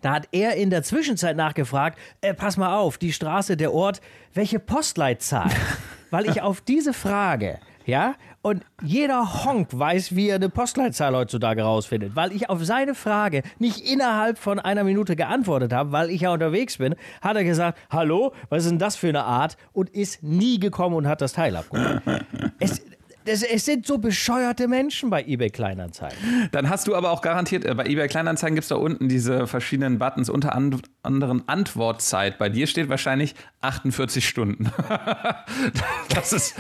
Da 0.02 0.14
hat 0.14 0.28
er 0.32 0.56
in 0.56 0.70
der 0.70 0.84
Zwischenzeit 0.84 1.36
nachgefragt, 1.36 1.98
äh, 2.22 2.34
pass 2.34 2.58
mal 2.58 2.78
auf, 2.78 2.98
die 2.98 3.14
Straße, 3.14 3.58
der 3.58 3.74
Ort, 3.74 4.02
welche 4.34 4.60
Postleitzahl? 4.60 5.50
weil 6.12 6.30
ich 6.30 6.42
auf 6.42 6.62
diese 6.62 6.94
Frage 6.94 7.60
Ja, 7.86 8.16
und 8.42 8.64
jeder 8.82 9.44
Honk 9.44 9.70
weiß, 9.72 10.16
wie 10.16 10.30
er 10.30 10.36
eine 10.36 10.50
Postleitzahl 10.50 11.14
heutzutage 11.16 11.64
rausfindet, 11.64 12.16
weil 12.16 12.32
ich 12.32 12.50
auf 12.50 12.64
seine 12.64 12.96
Frage 12.96 13.44
nicht 13.60 13.80
innerhalb 13.80 14.38
von 14.38 14.60
einer 14.60 14.84
Minute 14.84 15.16
geantwortet 15.16 15.74
habe, 15.74 15.92
weil 15.92 16.10
ich 16.10 16.22
ja 16.22 16.32
unterwegs 16.32 16.78
bin, 16.78 16.96
hat 17.22 17.36
er 17.36 17.44
gesagt, 17.44 17.78
hallo, 17.90 18.34
was 18.50 18.64
ist 18.64 18.72
denn 18.72 18.80
das 18.80 18.96
für 18.96 19.10
eine 19.10 19.24
Art 19.26 19.58
und 19.74 19.90
ist 19.90 20.24
nie 20.24 20.60
gekommen 20.60 20.96
und 20.96 21.08
hat 21.08 21.22
das 21.22 21.34
Teil 21.34 21.56
abgeholt. 21.56 22.02
es, 22.60 22.82
das, 23.28 23.44
es 23.44 23.66
sind 23.66 23.86
so 23.86 23.98
bescheuerte 23.98 24.68
Menschen 24.68 25.10
bei 25.10 25.24
eBay 25.24 25.50
Kleinanzeigen. 25.50 26.18
Dann 26.52 26.70
hast 26.70 26.88
du 26.88 26.96
aber 26.96 27.12
auch 27.12 27.22
garantiert, 27.22 27.66
äh, 27.66 27.76
bei 27.76 27.86
eBay 27.86 28.08
Kleinanzeigen 28.08 28.56
gibt 28.56 28.64
es 28.64 28.70
da 28.70 28.76
unten 28.76 29.10
diese 29.10 29.48
verschiedenen 29.48 30.00
Buttons, 30.00 30.30
unter 30.30 30.56
anderem 31.08 31.44
Antwortzeit. 31.48 32.38
Bei 32.38 32.50
dir 32.50 32.68
steht 32.68 32.90
wahrscheinlich 32.90 33.34
48 33.62 34.28
Stunden. 34.28 34.72
das 36.14 36.34
ist. 36.34 36.56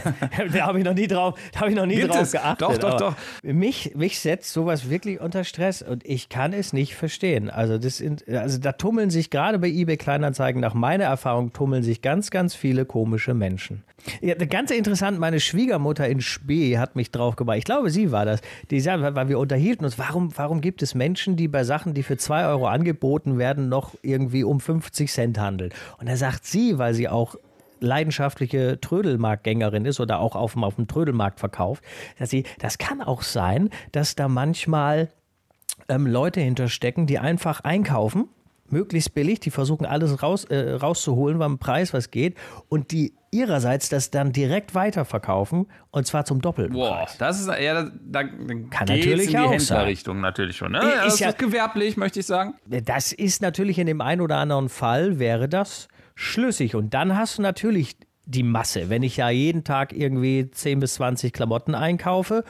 da 0.52 0.66
habe 0.66 0.78
ich 0.78 0.84
noch 0.84 0.94
nie 0.94 1.06
drauf, 1.06 1.38
da 1.52 1.66
ich 1.66 1.74
noch 1.74 1.84
nie 1.84 2.00
drauf 2.02 2.22
es? 2.22 2.32
geachtet. 2.32 2.62
Doch, 2.62 2.78
doch, 2.78 2.96
doch. 2.96 3.14
Mich, 3.42 3.92
mich 3.94 4.20
setzt 4.20 4.52
sowas 4.52 4.88
wirklich 4.88 5.20
unter 5.20 5.44
Stress 5.44 5.82
und 5.82 6.06
ich 6.06 6.28
kann 6.28 6.52
es 6.52 6.72
nicht 6.72 6.94
verstehen. 6.94 7.50
Also, 7.50 7.76
das 7.76 7.98
sind, 7.98 8.26
also 8.28 8.58
da 8.58 8.72
tummeln 8.72 9.10
sich 9.10 9.30
gerade 9.30 9.58
bei 9.58 9.68
eBay 9.68 9.96
Kleinanzeigen, 9.96 10.60
nach 10.60 10.74
meiner 10.74 11.04
Erfahrung, 11.04 11.52
tummeln 11.52 11.82
sich 11.82 12.00
ganz, 12.00 12.30
ganz 12.30 12.54
viele 12.54 12.86
komische 12.86 13.34
Menschen. 13.34 13.82
Ja, 14.20 14.34
ganz 14.34 14.70
interessant, 14.70 15.18
meine 15.18 15.40
Schwiegermutter 15.40 16.08
in 16.08 16.20
Spee 16.20 16.78
hat 16.78 16.94
mich 16.94 17.10
drauf 17.10 17.36
gebracht. 17.36 17.58
Ich 17.58 17.64
glaube, 17.64 17.90
sie 17.90 18.12
war 18.12 18.24
das. 18.24 18.40
Die 18.70 18.80
sagte, 18.80 19.14
weil 19.14 19.28
wir 19.28 19.38
unterhielten 19.38 19.84
uns, 19.84 19.98
warum, 19.98 20.30
warum 20.36 20.60
gibt 20.60 20.82
es 20.82 20.94
Menschen, 20.94 21.36
die 21.36 21.48
bei 21.48 21.64
Sachen, 21.64 21.94
die 21.94 22.02
für 22.02 22.16
2 22.16 22.46
Euro 22.46 22.68
angeboten 22.68 23.38
werden, 23.38 23.68
noch 23.68 23.87
irgendwie 24.02 24.44
um 24.44 24.60
50 24.60 25.10
Cent 25.10 25.38
handeln? 25.38 25.72
Und 25.98 26.08
da 26.08 26.16
sagt 26.16 26.44
sie, 26.44 26.78
weil 26.78 26.94
sie 26.94 27.08
auch 27.08 27.36
leidenschaftliche 27.80 28.80
Trödelmarktgängerin 28.80 29.84
ist 29.84 30.00
oder 30.00 30.18
auch 30.20 30.34
auf 30.34 30.54
dem, 30.54 30.64
auf 30.64 30.76
dem 30.76 30.88
Trödelmarkt 30.88 31.38
verkauft, 31.38 31.84
dass 32.18 32.30
sie, 32.30 32.44
das 32.58 32.78
kann 32.78 33.00
auch 33.00 33.22
sein, 33.22 33.70
dass 33.92 34.16
da 34.16 34.28
manchmal 34.28 35.10
ähm, 35.88 36.06
Leute 36.06 36.40
hinterstecken, 36.40 37.06
die 37.06 37.18
einfach 37.18 37.60
einkaufen 37.60 38.28
möglichst 38.70 39.14
billig, 39.14 39.40
die 39.40 39.50
versuchen 39.50 39.86
alles 39.86 40.22
raus, 40.22 40.44
äh, 40.44 40.72
rauszuholen 40.72 41.38
beim 41.38 41.58
Preis, 41.58 41.94
was 41.94 42.10
geht, 42.10 42.36
und 42.68 42.92
die 42.92 43.14
ihrerseits 43.30 43.88
das 43.88 44.10
dann 44.10 44.32
direkt 44.32 44.74
weiterverkaufen 44.74 45.66
und 45.90 46.06
zwar 46.06 46.24
zum 46.24 46.40
Doppelpreis. 46.40 46.76
Boah, 46.76 47.08
das 47.18 47.40
ist 47.40 47.48
ja, 47.48 47.84
da, 47.84 47.90
da 48.02 48.24
kann 48.24 48.88
natürlich 48.88 49.26
in 49.26 49.30
die 49.30 49.38
auch 49.38 49.52
Händlerrichtung 49.52 50.20
natürlich 50.20 50.56
schon. 50.56 50.72
Ne? 50.72 50.78
Ist 50.78 51.04
das 51.04 51.18
ja, 51.20 51.28
ist 51.30 51.38
gewerblich, 51.38 51.96
möchte 51.96 52.20
ich 52.20 52.26
sagen. 52.26 52.54
Das 52.66 53.12
ist 53.12 53.42
natürlich 53.42 53.78
in 53.78 53.86
dem 53.86 54.00
einen 54.00 54.20
oder 54.20 54.36
anderen 54.36 54.68
Fall 54.68 55.18
wäre 55.18 55.48
das 55.48 55.88
schlüssig 56.14 56.74
und 56.74 56.94
dann 56.94 57.16
hast 57.16 57.38
du 57.38 57.42
natürlich 57.42 57.96
die 58.28 58.42
Masse. 58.42 58.90
Wenn 58.90 59.02
ich 59.02 59.16
ja 59.16 59.30
jeden 59.30 59.64
Tag 59.64 59.92
irgendwie 59.92 60.50
10 60.50 60.80
bis 60.80 60.94
20 60.94 61.32
Klamotten 61.32 61.74
einkaufe 61.74 62.44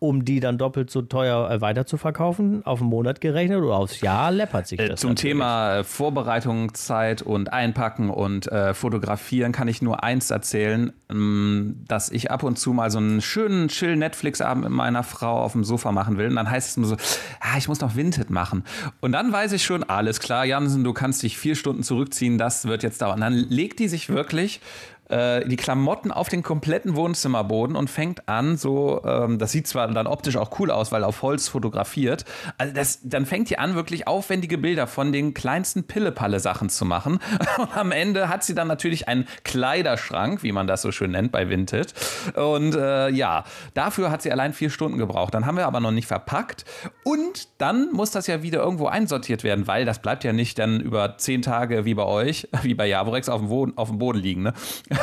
um 0.00 0.24
die 0.24 0.40
dann 0.40 0.56
doppelt 0.56 0.90
so 0.90 1.02
teuer 1.02 1.50
äh, 1.50 1.60
weiterzuverkaufen, 1.60 2.64
auf 2.64 2.80
einen 2.80 2.88
Monat 2.88 3.20
gerechnet 3.20 3.62
oder 3.62 3.76
aufs 3.76 4.00
Jahr, 4.00 4.30
läppert 4.30 4.66
sich 4.66 4.80
äh, 4.80 4.88
das. 4.88 5.00
Äh, 5.00 5.02
zum 5.02 5.10
natürlich. 5.10 5.32
Thema 5.32 5.84
Vorbereitungszeit 5.84 7.20
und 7.20 7.52
Einpacken 7.52 8.08
und 8.08 8.50
äh, 8.50 8.72
Fotografieren 8.72 9.52
kann 9.52 9.68
ich 9.68 9.82
nur 9.82 10.02
eins 10.02 10.30
erzählen, 10.30 10.94
ähm, 11.10 11.84
dass 11.86 12.10
ich 12.10 12.30
ab 12.30 12.42
und 12.42 12.58
zu 12.58 12.72
mal 12.72 12.90
so 12.90 12.96
einen 12.96 13.20
schönen 13.20 13.68
Chill-Netflix-Abend 13.68 14.64
mit 14.64 14.72
meiner 14.72 15.02
Frau 15.02 15.42
auf 15.42 15.52
dem 15.52 15.64
Sofa 15.64 15.92
machen 15.92 16.16
will. 16.16 16.28
Und 16.28 16.36
dann 16.36 16.50
heißt 16.50 16.70
es 16.70 16.76
nur 16.78 16.86
so, 16.86 16.96
ah, 17.40 17.58
ich 17.58 17.68
muss 17.68 17.80
noch 17.80 17.94
Vinted 17.94 18.30
machen. 18.30 18.64
Und 19.00 19.12
dann 19.12 19.30
weiß 19.30 19.52
ich 19.52 19.62
schon, 19.62 19.82
alles 19.82 20.18
klar, 20.20 20.46
Jansen, 20.46 20.82
du 20.82 20.94
kannst 20.94 21.22
dich 21.22 21.36
vier 21.36 21.56
Stunden 21.56 21.82
zurückziehen, 21.82 22.38
das 22.38 22.64
wird 22.64 22.82
jetzt 22.82 23.02
dauern. 23.02 23.16
Und 23.16 23.20
dann 23.20 23.34
legt 23.34 23.78
die 23.78 23.88
sich 23.88 24.08
wirklich 24.08 24.62
äh, 25.10 25.46
die 25.46 25.56
Klamotten 25.56 26.12
auf 26.12 26.28
den 26.28 26.42
kompletten 26.42 26.96
Wohnzimmerboden 26.96 27.76
und 27.76 27.90
fängt 27.90 28.28
an, 28.28 28.56
so, 28.56 29.02
ähm, 29.04 29.38
das 29.38 29.52
sieht 29.52 29.66
zwar 29.66 29.88
dann 29.88 30.06
optisch 30.06 30.36
auch 30.36 30.58
cool 30.58 30.70
aus, 30.70 30.92
weil 30.92 31.04
auf 31.04 31.22
Holz 31.22 31.48
fotografiert, 31.48 32.24
also 32.58 32.72
das, 32.72 33.00
dann 33.02 33.26
fängt 33.26 33.50
die 33.50 33.58
an, 33.58 33.74
wirklich 33.74 34.06
aufwendige 34.06 34.58
Bilder 34.58 34.86
von 34.86 35.12
den 35.12 35.34
kleinsten 35.34 35.84
Pillepalle-Sachen 35.84 36.68
zu 36.68 36.84
machen. 36.84 37.18
Und 37.58 37.76
am 37.76 37.92
Ende 37.92 38.28
hat 38.28 38.44
sie 38.44 38.54
dann 38.54 38.68
natürlich 38.68 39.08
einen 39.08 39.26
Kleiderschrank, 39.44 40.42
wie 40.42 40.52
man 40.52 40.66
das 40.66 40.82
so 40.82 40.92
schön 40.92 41.10
nennt 41.10 41.32
bei 41.32 41.48
Vinted. 41.48 41.94
Und 42.34 42.74
äh, 42.74 43.08
ja, 43.10 43.44
dafür 43.74 44.10
hat 44.10 44.22
sie 44.22 44.30
allein 44.30 44.52
vier 44.52 44.70
Stunden 44.70 44.98
gebraucht. 44.98 45.34
Dann 45.34 45.46
haben 45.46 45.56
wir 45.56 45.66
aber 45.66 45.80
noch 45.80 45.90
nicht 45.90 46.06
verpackt. 46.06 46.64
Und 47.04 47.48
dann 47.58 47.92
muss 47.92 48.10
das 48.10 48.26
ja 48.26 48.42
wieder 48.42 48.60
irgendwo 48.60 48.86
einsortiert 48.86 49.44
werden, 49.44 49.66
weil 49.66 49.84
das 49.84 50.00
bleibt 50.00 50.24
ja 50.24 50.32
nicht 50.32 50.58
dann 50.58 50.80
über 50.80 51.18
zehn 51.18 51.42
Tage 51.42 51.84
wie 51.84 51.94
bei 51.94 52.04
euch, 52.04 52.48
wie 52.62 52.74
bei 52.74 52.86
Javorex 52.86 53.28
auf 53.28 53.40
dem, 53.40 53.48
Boden, 53.48 53.72
auf 53.76 53.88
dem 53.88 53.98
Boden 53.98 54.18
liegen. 54.18 54.42
Ne? 54.42 54.54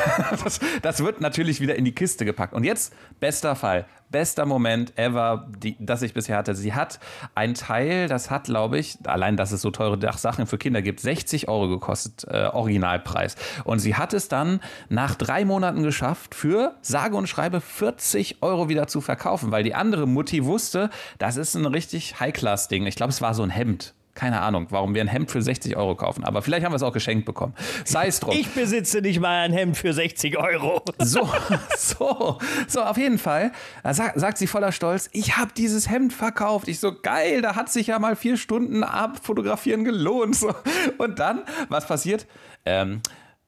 das, 0.44 0.60
das, 0.82 1.04
wird 1.04 1.20
natürlich 1.20 1.60
wieder 1.60 1.76
in 1.76 1.84
die 1.84 1.92
Kiste 1.92 2.24
gepackt. 2.24 2.54
Und 2.54 2.64
jetzt, 2.64 2.92
bester 3.20 3.56
Fall, 3.56 3.86
bester 4.10 4.46
Moment 4.46 4.96
ever, 4.98 5.48
die, 5.58 5.76
das 5.78 6.02
ich 6.02 6.14
bisher 6.14 6.36
hatte. 6.36 6.54
Sie 6.54 6.74
hat 6.74 6.98
ein 7.34 7.54
Teil, 7.54 8.08
das 8.08 8.30
hat, 8.30 8.44
glaube 8.44 8.78
ich, 8.78 8.98
allein, 9.04 9.36
dass 9.36 9.52
es 9.52 9.60
so 9.60 9.70
teure 9.70 9.98
Sachen 10.16 10.46
für 10.46 10.58
Kinder 10.58 10.82
gibt, 10.82 11.00
60 11.00 11.48
Euro 11.48 11.68
gekostet, 11.68 12.26
äh, 12.28 12.46
Originalpreis. 12.46 13.36
Und 13.64 13.78
sie 13.78 13.94
hat 13.94 14.14
es 14.14 14.28
dann 14.28 14.60
nach 14.88 15.14
drei 15.14 15.44
Monaten 15.44 15.82
geschafft, 15.82 16.34
für 16.34 16.74
sage 16.80 17.16
und 17.16 17.28
schreibe 17.28 17.60
40 17.60 18.42
Euro 18.42 18.68
wieder 18.68 18.86
zu 18.86 19.00
verkaufen, 19.00 19.50
weil 19.50 19.64
die 19.64 19.74
andere 19.74 20.06
Mutti 20.06 20.44
wusste, 20.44 20.90
das 21.18 21.36
ist 21.36 21.54
ein 21.54 21.66
richtig 21.66 22.20
High-Class-Ding. 22.20 22.86
Ich 22.86 22.96
glaube, 22.96 23.10
es 23.10 23.20
war 23.20 23.34
so 23.34 23.42
ein 23.42 23.50
Hemd 23.50 23.94
keine 24.18 24.40
Ahnung, 24.40 24.66
warum 24.70 24.96
wir 24.96 25.00
ein 25.00 25.06
Hemd 25.06 25.30
für 25.30 25.40
60 25.40 25.76
Euro 25.76 25.94
kaufen. 25.94 26.24
Aber 26.24 26.42
vielleicht 26.42 26.64
haben 26.64 26.72
wir 26.72 26.76
es 26.76 26.82
auch 26.82 26.92
geschenkt 26.92 27.24
bekommen. 27.24 27.54
Sei 27.84 28.08
es 28.08 28.18
drum. 28.18 28.34
Ich 28.36 28.48
besitze 28.48 29.00
nicht 29.00 29.20
mal 29.20 29.44
ein 29.44 29.52
Hemd 29.52 29.76
für 29.76 29.92
60 29.92 30.36
Euro. 30.36 30.82
So, 31.00 31.30
so, 31.76 32.38
so, 32.66 32.82
auf 32.82 32.96
jeden 32.96 33.18
Fall. 33.18 33.52
Da 33.82 33.94
sagt, 33.94 34.18
sagt 34.18 34.36
sie 34.36 34.48
voller 34.48 34.72
Stolz, 34.72 35.08
ich 35.12 35.36
habe 35.36 35.52
dieses 35.56 35.88
Hemd 35.88 36.12
verkauft. 36.12 36.66
Ich 36.66 36.80
so, 36.80 36.92
geil, 36.92 37.40
da 37.40 37.54
hat 37.54 37.70
sich 37.70 37.86
ja 37.86 37.98
mal 37.98 38.16
vier 38.16 38.36
Stunden 38.36 38.82
abfotografieren 38.82 39.84
gelohnt. 39.84 40.34
So. 40.34 40.52
Und 40.98 41.20
dann, 41.20 41.44
was 41.68 41.86
passiert? 41.86 42.26
Ähm, 42.64 43.00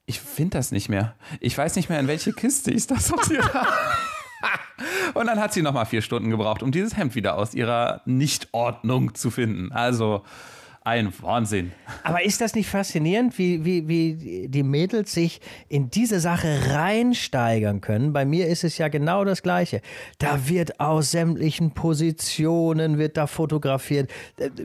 ich 0.06 0.20
finde 0.20 0.58
das 0.58 0.70
nicht 0.70 0.88
mehr. 0.88 1.16
Ich 1.40 1.58
weiß 1.58 1.74
nicht 1.74 1.88
mehr, 1.88 1.98
in 1.98 2.06
welche 2.06 2.32
Kiste 2.32 2.70
ich 2.70 2.86
das 2.86 3.08
sortiert 3.08 3.52
habe. 3.52 3.68
Und 5.14 5.26
dann 5.26 5.40
hat 5.40 5.52
sie 5.52 5.62
nochmal 5.62 5.86
vier 5.86 6.02
Stunden 6.02 6.30
gebraucht, 6.30 6.62
um 6.62 6.70
dieses 6.70 6.96
Hemd 6.96 7.14
wieder 7.16 7.36
aus 7.36 7.54
ihrer 7.54 8.02
Nichtordnung 8.06 9.14
zu 9.14 9.30
finden. 9.30 9.72
Also 9.72 10.22
ein 10.82 11.12
Wahnsinn. 11.20 11.72
Aber 12.04 12.24
ist 12.24 12.40
das 12.40 12.54
nicht 12.54 12.68
faszinierend, 12.68 13.36
wie, 13.36 13.66
wie, 13.66 13.88
wie 13.88 14.48
die 14.48 14.62
Mädels 14.62 15.12
sich 15.12 15.40
in 15.68 15.90
diese 15.90 16.20
Sache 16.20 16.58
reinsteigern 16.70 17.82
können? 17.82 18.14
Bei 18.14 18.24
mir 18.24 18.46
ist 18.46 18.64
es 18.64 18.78
ja 18.78 18.88
genau 18.88 19.24
das 19.24 19.42
Gleiche. 19.42 19.82
Da 20.18 20.48
wird 20.48 20.80
aus 20.80 21.10
sämtlichen 21.10 21.72
Positionen 21.72 22.96
wird 22.96 23.18
da 23.18 23.26
fotografiert. 23.26 24.10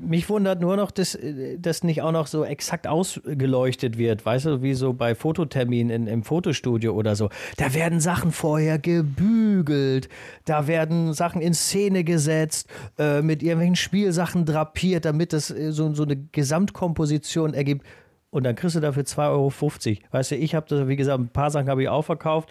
Mich 0.01 0.29
wundert 0.29 0.62
nur 0.62 0.77
noch, 0.77 0.91
dass 0.91 1.17
das 1.57 1.84
nicht 1.84 2.01
auch 2.01 2.13
noch 2.13 2.27
so 2.27 2.45
exakt 2.45 2.88
ausgeleuchtet 2.88 3.98
wird. 3.98 4.25
Weißt 4.25 4.45
du, 4.45 4.62
wie 4.62 4.74
so 4.74 4.93
bei 4.93 5.15
Fototerminen 5.15 6.07
im 6.07 6.24
Fotostudio 6.24 6.93
oder 6.93 7.17
so. 7.17 7.29
Da 7.57 7.74
werden 7.74 8.00
Sachen 8.00 8.31
vorher 8.31 8.79
gebügelt. 8.79 10.07
Da 10.45 10.67
werden 10.67 11.13
Sachen 11.13 11.41
in 11.41 11.53
Szene 11.53 12.05
gesetzt, 12.05 12.69
äh, 12.98 13.22
mit 13.22 13.43
irgendwelchen 13.43 13.75
Spielsachen 13.75 14.45
drapiert, 14.45 15.03
damit 15.03 15.34
das 15.34 15.51
äh, 15.51 15.74
so, 15.74 15.93
so 15.93 16.04
eine 16.05 16.17
Gesamtkomposition 16.31 17.53
ergibt. 17.53 17.85
Und 18.29 18.43
dann 18.43 18.55
kriegst 18.55 18.75
du 18.75 18.79
dafür 18.79 19.03
2,50 19.03 19.27
Euro. 19.29 20.01
Weißt 20.12 20.31
du, 20.31 20.35
ich 20.35 20.55
habe 20.55 20.65
das, 20.67 20.88
wie 20.88 20.95
gesagt, 20.95 21.19
ein 21.19 21.29
paar 21.29 21.51
Sachen 21.51 21.69
habe 21.69 21.83
ich 21.83 21.89
auch 21.89 22.03
verkauft. 22.03 22.50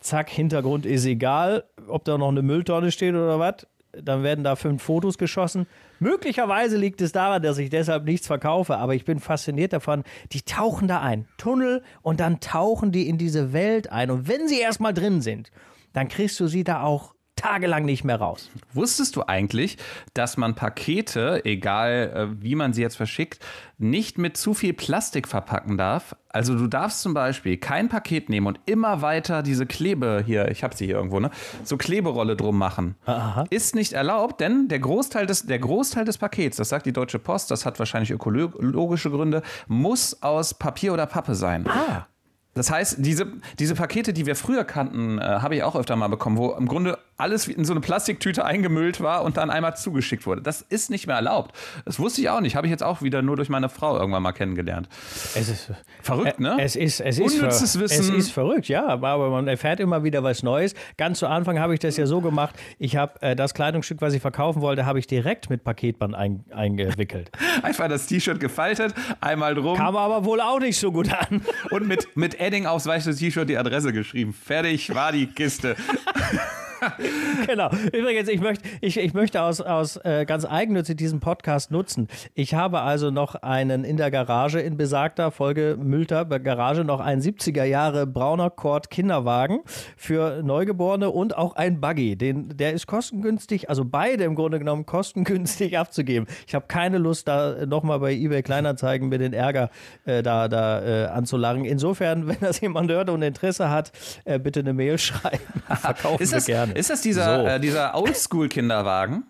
Zack, 0.00 0.28
Hintergrund 0.30 0.84
ist 0.84 1.06
egal, 1.06 1.64
ob 1.88 2.04
da 2.04 2.18
noch 2.18 2.28
eine 2.28 2.42
Mülltonne 2.42 2.90
steht 2.90 3.14
oder 3.14 3.38
was. 3.38 3.66
Dann 3.92 4.22
werden 4.22 4.42
da 4.42 4.56
fünf 4.56 4.82
Fotos 4.82 5.18
geschossen. 5.18 5.66
Möglicherweise 5.98 6.76
liegt 6.76 7.00
es 7.00 7.12
daran, 7.12 7.42
dass 7.42 7.58
ich 7.58 7.70
deshalb 7.70 8.04
nichts 8.04 8.26
verkaufe, 8.26 8.78
aber 8.78 8.94
ich 8.94 9.04
bin 9.04 9.20
fasziniert 9.20 9.72
davon. 9.72 10.02
Die 10.32 10.42
tauchen 10.42 10.88
da 10.88 11.00
ein, 11.00 11.26
Tunnel, 11.36 11.82
und 12.00 12.18
dann 12.18 12.40
tauchen 12.40 12.90
die 12.90 13.08
in 13.08 13.18
diese 13.18 13.52
Welt 13.52 13.92
ein. 13.92 14.10
Und 14.10 14.28
wenn 14.28 14.48
sie 14.48 14.60
erstmal 14.60 14.94
drin 14.94 15.20
sind, 15.20 15.50
dann 15.92 16.08
kriegst 16.08 16.40
du 16.40 16.46
sie 16.46 16.64
da 16.64 16.82
auch 16.82 17.14
tagelang 17.42 17.84
nicht 17.84 18.04
mehr 18.04 18.16
raus. 18.16 18.50
Wusstest 18.72 19.16
du 19.16 19.24
eigentlich, 19.26 19.76
dass 20.14 20.36
man 20.36 20.54
Pakete, 20.54 21.44
egal 21.44 22.12
äh, 22.14 22.42
wie 22.42 22.54
man 22.54 22.72
sie 22.72 22.82
jetzt 22.82 22.96
verschickt, 22.96 23.40
nicht 23.78 24.16
mit 24.16 24.36
zu 24.36 24.54
viel 24.54 24.72
Plastik 24.72 25.26
verpacken 25.26 25.76
darf? 25.76 26.14
Also 26.28 26.56
du 26.56 26.66
darfst 26.66 27.02
zum 27.02 27.14
Beispiel 27.14 27.56
kein 27.56 27.88
Paket 27.88 28.28
nehmen 28.28 28.46
und 28.46 28.60
immer 28.66 29.02
weiter 29.02 29.42
diese 29.42 29.66
Klebe 29.66 30.22
hier, 30.24 30.50
ich 30.50 30.62
habe 30.62 30.76
sie 30.76 30.86
hier 30.86 30.94
irgendwo, 30.94 31.20
ne, 31.20 31.30
so 31.64 31.76
Kleberolle 31.76 32.36
drum 32.36 32.56
machen. 32.56 32.94
Aha. 33.06 33.44
Ist 33.50 33.74
nicht 33.74 33.92
erlaubt, 33.92 34.40
denn 34.40 34.68
der 34.68 34.78
Großteil 34.78 35.26
des 35.26 35.46
der 35.46 35.58
Großteil 35.58 36.04
des 36.04 36.18
Pakets, 36.18 36.56
das 36.56 36.68
sagt 36.68 36.86
die 36.86 36.92
Deutsche 36.92 37.18
Post, 37.18 37.50
das 37.50 37.66
hat 37.66 37.78
wahrscheinlich 37.78 38.12
ökologische 38.12 39.10
Gründe, 39.10 39.42
muss 39.66 40.22
aus 40.22 40.54
Papier 40.54 40.92
oder 40.92 41.06
Pappe 41.06 41.34
sein. 41.34 41.66
Ah. 41.68 42.06
Das 42.54 42.70
heißt, 42.70 42.96
diese, 42.98 43.32
diese 43.58 43.74
Pakete, 43.74 44.12
die 44.12 44.26
wir 44.26 44.36
früher 44.36 44.64
kannten, 44.64 45.18
äh, 45.18 45.22
habe 45.22 45.56
ich 45.56 45.62
auch 45.62 45.74
öfter 45.74 45.96
mal 45.96 46.08
bekommen, 46.08 46.36
wo 46.36 46.50
im 46.50 46.68
Grunde 46.68 46.98
alles 47.22 47.48
in 47.48 47.64
so 47.64 47.72
eine 47.72 47.80
Plastiktüte 47.80 48.44
eingemüllt 48.44 49.00
war 49.00 49.22
und 49.22 49.36
dann 49.36 49.48
einmal 49.48 49.76
zugeschickt 49.76 50.26
wurde. 50.26 50.42
Das 50.42 50.62
ist 50.62 50.90
nicht 50.90 51.06
mehr 51.06 51.16
erlaubt. 51.16 51.56
Das 51.84 51.98
wusste 51.98 52.20
ich 52.20 52.28
auch 52.28 52.40
nicht. 52.40 52.56
Habe 52.56 52.66
ich 52.66 52.70
jetzt 52.70 52.82
auch 52.82 53.00
wieder 53.00 53.22
nur 53.22 53.36
durch 53.36 53.48
meine 53.48 53.68
Frau 53.68 53.96
irgendwann 53.98 54.22
mal 54.22 54.32
kennengelernt. 54.32 54.88
Es 55.34 55.48
ist 55.48 55.72
Verrückt, 56.02 56.40
ne? 56.40 56.56
Es 56.58 56.74
ist, 56.74 57.00
es 57.00 57.18
ist, 57.18 57.38
Unnützes 57.38 57.78
Wissen. 57.78 58.00
Es 58.00 58.08
ist 58.08 58.32
verrückt, 58.32 58.66
ja, 58.68 58.86
aber 58.86 59.30
man 59.30 59.46
erfährt 59.46 59.78
immer 59.78 60.02
wieder 60.02 60.24
was 60.24 60.42
Neues. 60.42 60.74
Ganz 60.96 61.20
zu 61.20 61.28
Anfang 61.28 61.60
habe 61.60 61.74
ich 61.74 61.80
das 61.80 61.96
ja 61.96 62.06
so 62.06 62.20
gemacht, 62.20 62.56
ich 62.78 62.96
habe 62.96 63.22
äh, 63.22 63.36
das 63.36 63.54
Kleidungsstück, 63.54 64.00
was 64.00 64.12
ich 64.12 64.20
verkaufen 64.20 64.62
wollte, 64.62 64.84
habe 64.84 64.98
ich 64.98 65.06
direkt 65.06 65.48
mit 65.48 65.62
Paketband 65.62 66.14
ein, 66.14 66.44
eingewickelt. 66.50 67.30
Einfach 67.62 67.88
das 67.88 68.06
T-Shirt 68.06 68.40
gefaltet, 68.40 68.94
einmal 69.20 69.54
drum 69.54 69.76
Kam 69.76 69.96
aber 69.96 70.24
wohl 70.24 70.40
auch 70.40 70.58
nicht 70.58 70.78
so 70.78 70.90
gut 70.90 71.12
an. 71.12 71.42
und 71.70 71.86
mit, 71.86 72.16
mit 72.16 72.40
Edding 72.40 72.66
aufs 72.66 72.86
weiße 72.86 73.14
T-Shirt 73.14 73.48
die 73.48 73.56
Adresse 73.56 73.92
geschrieben. 73.92 74.32
Fertig 74.32 74.92
war 74.92 75.12
die 75.12 75.26
Kiste. 75.26 75.76
genau. 77.46 77.70
Übrigens, 77.92 78.28
ich 78.28 78.40
möchte, 78.40 78.68
ich, 78.80 78.96
ich 78.96 79.14
möchte 79.14 79.42
aus, 79.42 79.60
aus 79.60 79.96
äh, 79.96 80.24
ganz 80.26 80.44
eigennützig 80.44 80.96
diesen 80.96 81.20
Podcast 81.20 81.70
nutzen. 81.70 82.08
Ich 82.34 82.54
habe 82.54 82.80
also 82.80 83.10
noch 83.10 83.34
einen 83.36 83.84
in 83.84 83.96
der 83.96 84.10
Garage 84.10 84.60
in 84.60 84.76
besagter 84.76 85.30
Folge 85.30 85.76
Mülter 85.80 86.24
Garage 86.24 86.84
noch 86.84 87.00
einen 87.00 87.20
70er 87.20 87.64
Jahre 87.64 88.06
brauner 88.06 88.50
Kord 88.50 88.90
Kinderwagen 88.90 89.60
für 89.96 90.42
Neugeborene 90.42 91.10
und 91.10 91.36
auch 91.36 91.56
ein 91.56 91.80
Buggy. 91.80 92.16
Den, 92.16 92.56
der 92.56 92.72
ist 92.72 92.86
kostengünstig, 92.86 93.68
also 93.68 93.84
beide 93.84 94.24
im 94.24 94.34
Grunde 94.34 94.58
genommen 94.58 94.86
kostengünstig 94.86 95.78
abzugeben. 95.78 96.26
Ich 96.46 96.54
habe 96.54 96.66
keine 96.68 96.98
Lust, 96.98 97.28
da 97.28 97.66
nochmal 97.66 98.00
bei 98.00 98.12
eBay 98.12 98.42
Kleinanzeigen 98.42 99.08
mir 99.08 99.18
den 99.18 99.32
Ärger 99.32 99.70
äh, 100.04 100.22
da, 100.22 100.48
da 100.48 100.82
äh, 100.82 101.06
anzulangen. 101.06 101.64
Insofern, 101.64 102.26
wenn 102.28 102.40
das 102.40 102.60
jemand 102.60 102.90
hört 102.90 103.10
und 103.10 103.22
Interesse 103.22 103.70
hat, 103.70 103.92
äh, 104.24 104.38
bitte 104.38 104.60
eine 104.60 104.72
Mail 104.72 104.98
schreiben. 104.98 105.42
Verkaufen 105.68 106.22
Ist 106.22 106.32
das, 106.32 106.46
wir 106.46 106.54
gerne. 106.54 106.71
Ist 106.74 106.90
das 106.90 107.00
dieser, 107.02 107.40
So. 107.42 107.46
äh, 107.46 107.60
dieser 107.60 107.94
Oldschool-Kinderwagen? 107.94 109.24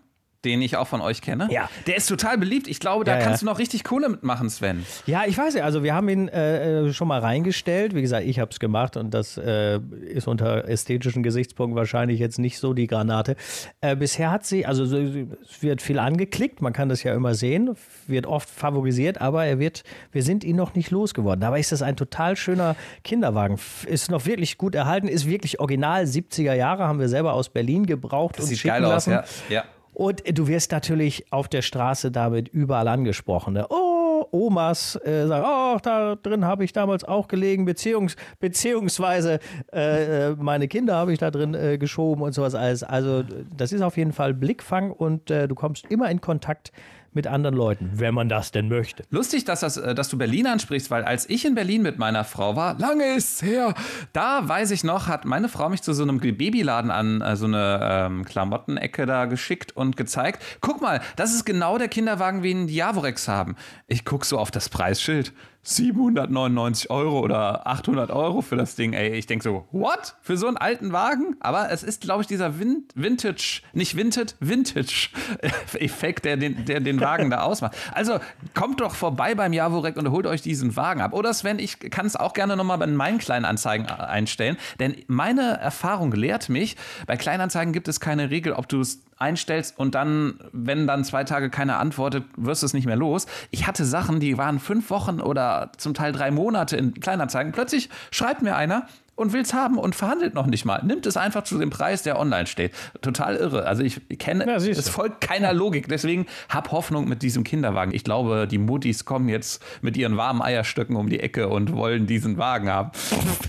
Den 0.44 0.61
ich 0.61 0.76
auch 0.76 0.88
von 0.88 1.00
euch 1.00 1.22
kenne. 1.22 1.49
Ja. 1.52 1.68
Der 1.87 1.96
ist 1.96 2.06
total 2.08 2.37
beliebt. 2.37 2.66
Ich 2.66 2.80
glaube, 2.80 3.04
da 3.04 3.12
Ja, 3.12 3.18
ja. 3.18 3.25
kannst 3.25 3.42
du 3.42 3.46
noch 3.46 3.58
richtig 3.61 3.84
Kohle 3.84 4.08
mitmachen, 4.08 4.50
Sven. 4.50 4.84
Ja, 5.06 5.22
ich 5.26 5.38
weiß 5.38 5.54
ja, 5.54 5.64
also 5.64 5.82
wir 5.84 5.94
haben 5.94 6.08
ihn 6.08 6.26
äh, 6.28 6.88
äh, 6.88 6.92
schon 6.92 7.06
mal 7.06 7.20
reingestellt. 7.20 7.94
Wie 7.94 8.02
gesagt, 8.02 8.26
ich 8.26 8.40
habe 8.40 8.50
es 8.50 8.58
gemacht 8.58 8.96
und 8.96 9.14
das 9.14 9.37
äh, 9.38 9.78
ist 10.08 10.26
unter 10.26 10.68
ästhetischen 10.68 11.22
Gesichtspunkten 11.22 11.76
wahrscheinlich 11.76 12.18
jetzt 12.18 12.38
nicht 12.40 12.58
so 12.58 12.72
die 12.75 12.88
Granate. 12.88 13.37
Äh, 13.80 13.94
bisher 13.94 14.30
hat 14.32 14.44
sie, 14.44 14.66
also 14.66 14.84
so- 14.84 14.96
es 14.99 15.62
wird 15.62 15.80
viel 15.80 15.99
angeklickt, 16.00 16.61
man 16.61 16.72
kann 16.72 16.88
das 16.88 17.02
ja 17.04 17.14
immer 17.14 17.34
sehen, 17.34 17.76
wird 18.08 18.26
oft 18.26 18.49
favorisiert, 18.50 19.20
aber 19.20 19.44
er 19.46 19.58
wird, 19.61 19.84
wir 20.11 20.22
sind 20.25 20.42
ihn 20.42 20.56
noch 20.56 20.75
nicht 20.75 20.90
losgeworden. 20.90 21.40
Dabei 21.40 21.61
ist 21.61 21.70
das 21.70 21.82
ein 21.82 21.96
total 21.96 22.34
schöner 22.37 22.75
Kinderwagen. 23.04 23.58
Ist 23.87 24.11
noch 24.11 24.26
wirklich 24.26 24.58
gut 24.58 24.75
erhalten, 24.75 25.06
ist 25.06 25.26
wirklich 25.26 25.61
original 25.61 26.02
70er 26.04 26.54
Jahre, 26.54 26.84
haben 26.88 26.99
wir 26.99 27.08
selber 27.08 27.34
aus 27.34 27.49
Berlin 27.49 27.87
gebraucht 27.87 28.37
Das 28.38 28.44
und 28.44 28.49
sieht 28.49 28.58
schicken 28.58 28.75
geil 28.75 28.84
aus, 28.87 29.06
lassen. 29.06 29.11
ja. 29.12 29.25
ja. 29.49 29.64
Und 29.92 30.22
du 30.26 30.49
wirst 30.49 30.72
natürlich 30.72 31.30
auf 31.30 31.49
der 31.49 31.62
Straße 31.62 32.11
damit 32.11 32.49
überall 32.49 32.88
angesprochen. 32.88 33.54
Ne? 33.54 33.66
Oh, 33.68 34.25
Omas 34.30 34.96
äh, 35.04 35.26
sagen, 35.26 35.44
oh, 35.46 35.78
da 35.82 36.16
drin 36.16 36.44
habe 36.44 36.64
ich 36.64 36.72
damals 36.72 37.04
auch 37.04 37.28
gelegen, 37.28 37.64
beziehungs 37.64 38.16
beziehungsweise 38.40 39.38
äh, 39.72 40.30
äh, 40.30 40.37
meine 40.38 40.68
Kinder 40.68 40.96
habe 40.96 41.12
ich 41.12 41.18
da 41.18 41.30
drin 41.30 41.54
äh, 41.54 41.76
geschoben 41.76 42.22
und 42.22 42.32
sowas 42.32 42.54
alles. 42.54 42.82
Also 42.82 43.22
das 43.56 43.72
ist 43.72 43.82
auf 43.82 43.96
jeden 43.96 44.12
Fall 44.12 44.32
Blickfang 44.32 44.90
und 44.90 45.30
äh, 45.30 45.46
du 45.46 45.54
kommst 45.54 45.87
immer 45.90 46.11
in 46.11 46.20
Kontakt 46.20 46.72
mit 47.14 47.26
anderen 47.26 47.54
Leuten, 47.54 47.90
wenn 47.95 48.14
man 48.14 48.28
das 48.28 48.52
denn 48.52 48.69
möchte. 48.69 49.04
Lustig, 49.11 49.45
dass, 49.45 49.61
das, 49.61 49.76
äh, 49.76 49.95
dass 49.95 50.09
du 50.09 50.19
Berlin 50.19 50.47
ansprichst, 50.47 50.90
weil 50.90 51.04
als 51.04 51.28
ich 51.28 51.45
in 51.45 51.54
Berlin 51.54 51.83
mit 51.83 51.99
meiner 51.99 52.25
Frau 52.25 52.57
war, 52.57 52.78
lange 52.78 53.14
ist's 53.14 53.42
her, 53.42 53.75
da 54.12 54.49
weiß 54.49 54.71
ich 54.71 54.85
noch, 54.85 55.09
hat 55.09 55.25
meine 55.25 55.49
Frau 55.49 55.69
mich 55.69 55.83
zu 55.83 55.92
so 55.92 56.02
einem 56.02 56.21
Babyladen 56.21 56.90
an 56.90 57.21
äh, 57.21 57.37
so 57.37 57.47
eine 57.47 57.81
ähm, 57.83 58.25
Klamottenecke 58.25 59.07
da 59.07 59.26
geschickt 59.26 59.76
und 59.76 59.97
gezeigt. 59.97 60.42
Guck 60.61 60.81
mal, 60.81 61.00
das 61.16 61.35
ist 61.35 61.45
genau 61.45 61.78
der 61.78 61.88
Kinderwagen, 61.88 62.42
wie 62.42 62.50
ihn 62.50 62.66
die 62.66 62.76
Javorex 62.76 63.28
haben. 63.28 63.57
Ich 63.87 64.04
guck 64.04 64.25
so 64.25 64.38
auf 64.38 64.50
das 64.50 64.69
Preisschild. 64.69 65.33
799 65.64 66.90
Euro 66.90 67.21
oder 67.21 67.69
800 67.69 68.11
Euro 68.11 68.42
für 68.42 68.57
das 68.57 68.75
Ding, 68.75 68.95
ey. 68.95 69.11
Ich 69.12 69.26
denke 69.26 69.45
so, 69.45 69.66
what? 69.71 70.16
Für 70.21 70.37
so 70.37 70.49
einen 70.49 70.57
alten 70.57 70.92
Wagen? 70.92 71.37
Aber 71.38 71.71
es 71.71 71.85
ist, 71.85 72.00
glaube 72.00 72.23
ich, 72.23 72.26
dieser 72.26 72.59
Vin 72.59 72.85
Vintage, 72.97 73.62
nicht 73.73 73.97
Vintage, 73.97 74.35
Vintage-Effekt, 74.40 76.25
der 76.25 76.37
den, 76.37 76.64
der 76.64 76.81
den 76.81 77.00
Wagen 77.00 77.31
da 77.31 77.42
ausmacht. 77.42 77.76
Also 77.92 78.19
kommt 78.54 78.81
doch 78.81 78.97
vorbei 78.97 79.37
beim 79.37 79.52
Javorek 79.52 79.97
und 79.97 80.11
holt 80.11 80.26
euch 80.26 80.42
diesen 80.42 80.75
Wagen 80.75 81.00
ab. 81.00 81.12
Oder 81.12 81.33
Sven, 81.33 81.61
ich 81.61 81.78
kann 81.78 82.07
es 82.07 82.16
auch 82.16 82.33
gerne 82.33 82.57
nochmal 82.57 82.78
bei 82.78 82.88
meinen 82.88 83.19
Kleinanzeigen 83.19 83.87
einstellen, 83.87 84.57
denn 84.81 84.97
meine 85.07 85.59
Erfahrung 85.59 86.11
lehrt 86.12 86.49
mich, 86.49 86.76
bei 87.07 87.16
Kleinanzeigen 87.16 87.73
gibt 87.73 87.87
es 87.87 88.00
keine 88.00 88.31
Regel, 88.31 88.52
ob 88.52 88.69
du 88.69 88.81
es 88.81 89.00
einstellst 89.23 89.78
und 89.78 89.95
dann, 89.95 90.35
wenn 90.52 90.87
dann 90.87 91.04
zwei 91.04 91.23
Tage 91.25 91.49
keiner 91.49 91.78
antwortet, 91.78 92.25
wirst 92.37 92.62
du 92.62 92.66
es 92.66 92.75
nicht 92.75 92.87
mehr 92.87 92.97
los. 92.97 93.26
Ich 93.50 93.66
hatte 93.66 93.85
Sachen, 93.85 94.19
die 94.19 94.37
waren 94.37 94.59
fünf 94.59 94.90
Wochen 94.90 95.21
oder 95.21 95.51
zum 95.76 95.95
Teil 95.95 96.12
drei 96.12 96.30
Monate 96.30 96.76
in 96.76 96.95
Kleinanzeigen. 96.95 97.52
Plötzlich 97.52 97.88
schreibt 98.10 98.43
mir 98.43 98.56
einer, 98.56 98.86
und 99.14 99.32
will 99.32 99.42
es 99.42 99.52
haben 99.54 99.78
und 99.78 99.94
verhandelt 99.94 100.34
noch 100.34 100.46
nicht 100.46 100.64
mal. 100.64 100.82
Nimmt 100.82 101.06
es 101.06 101.16
einfach 101.16 101.44
zu 101.44 101.58
dem 101.58 101.70
Preis, 101.70 102.02
der 102.02 102.18
online 102.18 102.46
steht. 102.46 102.72
Total 103.02 103.36
irre. 103.36 103.66
Also 103.66 103.82
ich 103.82 104.00
kenne, 104.18 104.46
Ja, 104.46 104.56
es 104.56 104.88
folgt 104.88 105.20
keiner 105.20 105.52
Logik. 105.52 105.88
Deswegen 105.88 106.26
hab 106.48 106.72
Hoffnung 106.72 107.08
mit 107.08 107.22
diesem 107.22 107.44
Kinderwagen. 107.44 107.94
Ich 107.94 108.04
glaube, 108.04 108.48
die 108.50 108.58
Muttis 108.58 109.04
kommen 109.04 109.28
jetzt 109.28 109.62
mit 109.82 109.96
ihren 109.96 110.16
warmen 110.16 110.42
Eierstöcken 110.42 110.96
um 110.96 111.08
die 111.08 111.20
Ecke 111.20 111.48
und 111.48 111.72
wollen 111.75 112.06
diesen 112.06 112.38
Wagen 112.38 112.70
haben. 112.70 112.90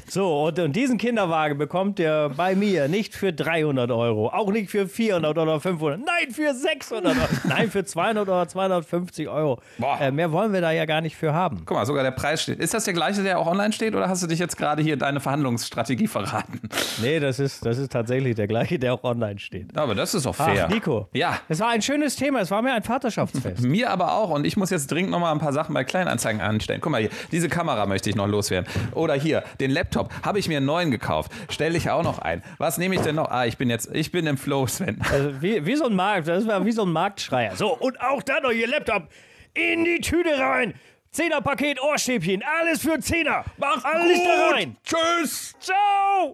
So, 0.08 0.44
und, 0.46 0.60
und 0.60 0.76
diesen 0.76 0.98
Kinderwagen 0.98 1.58
bekommt 1.58 2.00
ihr 2.00 2.32
bei 2.36 2.56
mir 2.56 2.88
nicht 2.88 3.16
für 3.16 3.34
300 3.34 3.90
Euro, 3.92 4.30
auch 4.30 4.52
nicht 4.52 4.70
für 4.70 4.88
400 4.88 5.38
oder 5.38 5.60
500, 5.60 6.00
nein, 6.00 6.32
für 6.32 6.54
600 6.54 7.16
Euro, 7.16 7.28
nein, 7.48 7.72
für 7.72 7.84
200 7.86 8.28
oder 8.28 8.48
250 8.48 9.30
Euro. 9.30 9.62
Äh, 10.00 10.12
mehr 10.12 10.32
wollen 10.32 10.54
wir 10.54 10.62
da 10.62 10.72
ja 10.72 10.86
gar 10.86 11.02
nicht 11.02 11.16
für 11.16 11.34
haben. 11.34 11.64
Guck 11.66 11.78
mal, 11.78 11.86
sogar 11.86 12.04
der 12.04 12.12
Preis 12.12 12.44
steht. 12.44 12.60
Ist 12.60 12.74
das 12.74 12.84
der 12.84 12.94
gleiche, 12.94 13.24
der 13.24 13.40
auch 13.40 13.48
online 13.48 13.74
steht, 13.74 13.96
oder 13.96 14.10
hast 14.10 14.22
du 14.22 14.28
dich 14.28 14.40
jetzt 14.40 14.58
gerade 14.58 14.84
hier 14.84 14.98
deine 14.98 15.20
Verhandlungsstrategie 15.58 16.08
verraten? 16.08 16.62
Nee, 17.02 17.20
das 17.20 17.40
ist, 17.40 17.66
das 17.66 17.78
ist 17.78 17.92
tatsächlich 17.92 18.36
der 18.36 18.48
gleiche, 18.48 18.80
der 18.80 18.94
auch 18.94 19.04
online 19.04 19.40
steht. 19.40 19.76
Aber 19.78 19.96
das 19.96 20.14
ist 20.14 20.26
doch 20.26 20.36
fair. 20.36 20.66
Ach, 20.68 20.74
Nico. 20.74 21.08
Ja. 21.14 21.40
Es 21.50 21.60
war 21.60 21.70
ein 21.70 21.82
schönes 21.82 22.16
Thema, 22.16 22.40
es 22.42 22.52
war 22.52 22.62
mir 22.62 22.74
ein 22.74 22.84
Vaterschaftsfest. 22.84 23.62
Mir 23.74 23.90
aber 23.90 24.14
auch. 24.14 24.30
Und 24.30 24.46
ich 24.46 24.58
muss 24.58 24.70
jetzt 24.70 24.92
dringend 24.92 25.12
noch 25.12 25.20
mal 25.20 25.32
ein 25.32 25.40
paar 25.40 25.54
Sachen 25.54 25.74
bei 25.74 25.84
Kleinanzeigen 25.84 26.42
anstellen. 26.42 26.82
Guck 26.82 26.92
mal 26.92 27.02
hier, 27.02 27.10
diese 27.32 27.50
Kamera 27.50 27.86
möchte 27.86 28.10
ich 28.10 28.16
noch 28.16 28.28
loswerden. 28.28 28.70
Oder 28.94 29.14
hier, 29.16 29.44
den 29.60 29.72
Laptop. 29.72 30.12
Habe 30.24 30.40
ich 30.40 30.48
mir 30.48 30.58
einen 30.58 30.66
neuen 30.66 30.92
gekauft. 30.92 31.32
Stelle 31.50 31.78
ich 31.78 31.90
auch 31.90 32.04
noch 32.04 32.20
ein. 32.20 32.44
Was 32.58 32.78
nehme 32.78 32.96
ich 32.96 33.02
denn 33.02 33.16
noch? 33.16 33.30
Ah, 33.30 33.46
ich 33.46 33.58
bin 33.58 33.70
jetzt, 33.70 33.90
ich 33.94 34.12
bin 34.12 34.28
im 34.28 34.38
Flow, 34.38 34.68
Sven. 34.68 35.00
Also 35.14 35.42
wie, 35.44 35.64
wie 35.66 35.76
so 35.76 35.86
ein 35.86 35.96
Markt, 35.96 36.28
das 36.28 36.48
war 36.48 36.66
wie 36.66 36.72
so 36.72 36.84
ein 36.84 36.92
Marktschreier. 36.92 37.56
So, 37.56 37.78
und 37.78 38.02
auch 38.02 38.24
da 38.24 38.40
noch 38.40 38.52
ihr 38.52 38.68
Laptop 38.68 39.10
in 39.54 39.84
die 39.86 40.00
Tüte 40.02 40.40
rein. 40.40 40.74
Zehner-Paket 41.14 41.80
Ohrstäbchen, 41.82 42.44
alles 42.44 42.82
für 42.82 43.00
Zehner. 43.00 43.46
Mach 43.58 43.84
alles 43.84 44.20
da 44.24 44.50
rein. 44.50 44.76
Tschüss. 44.84 45.54
Ciao! 45.60 46.34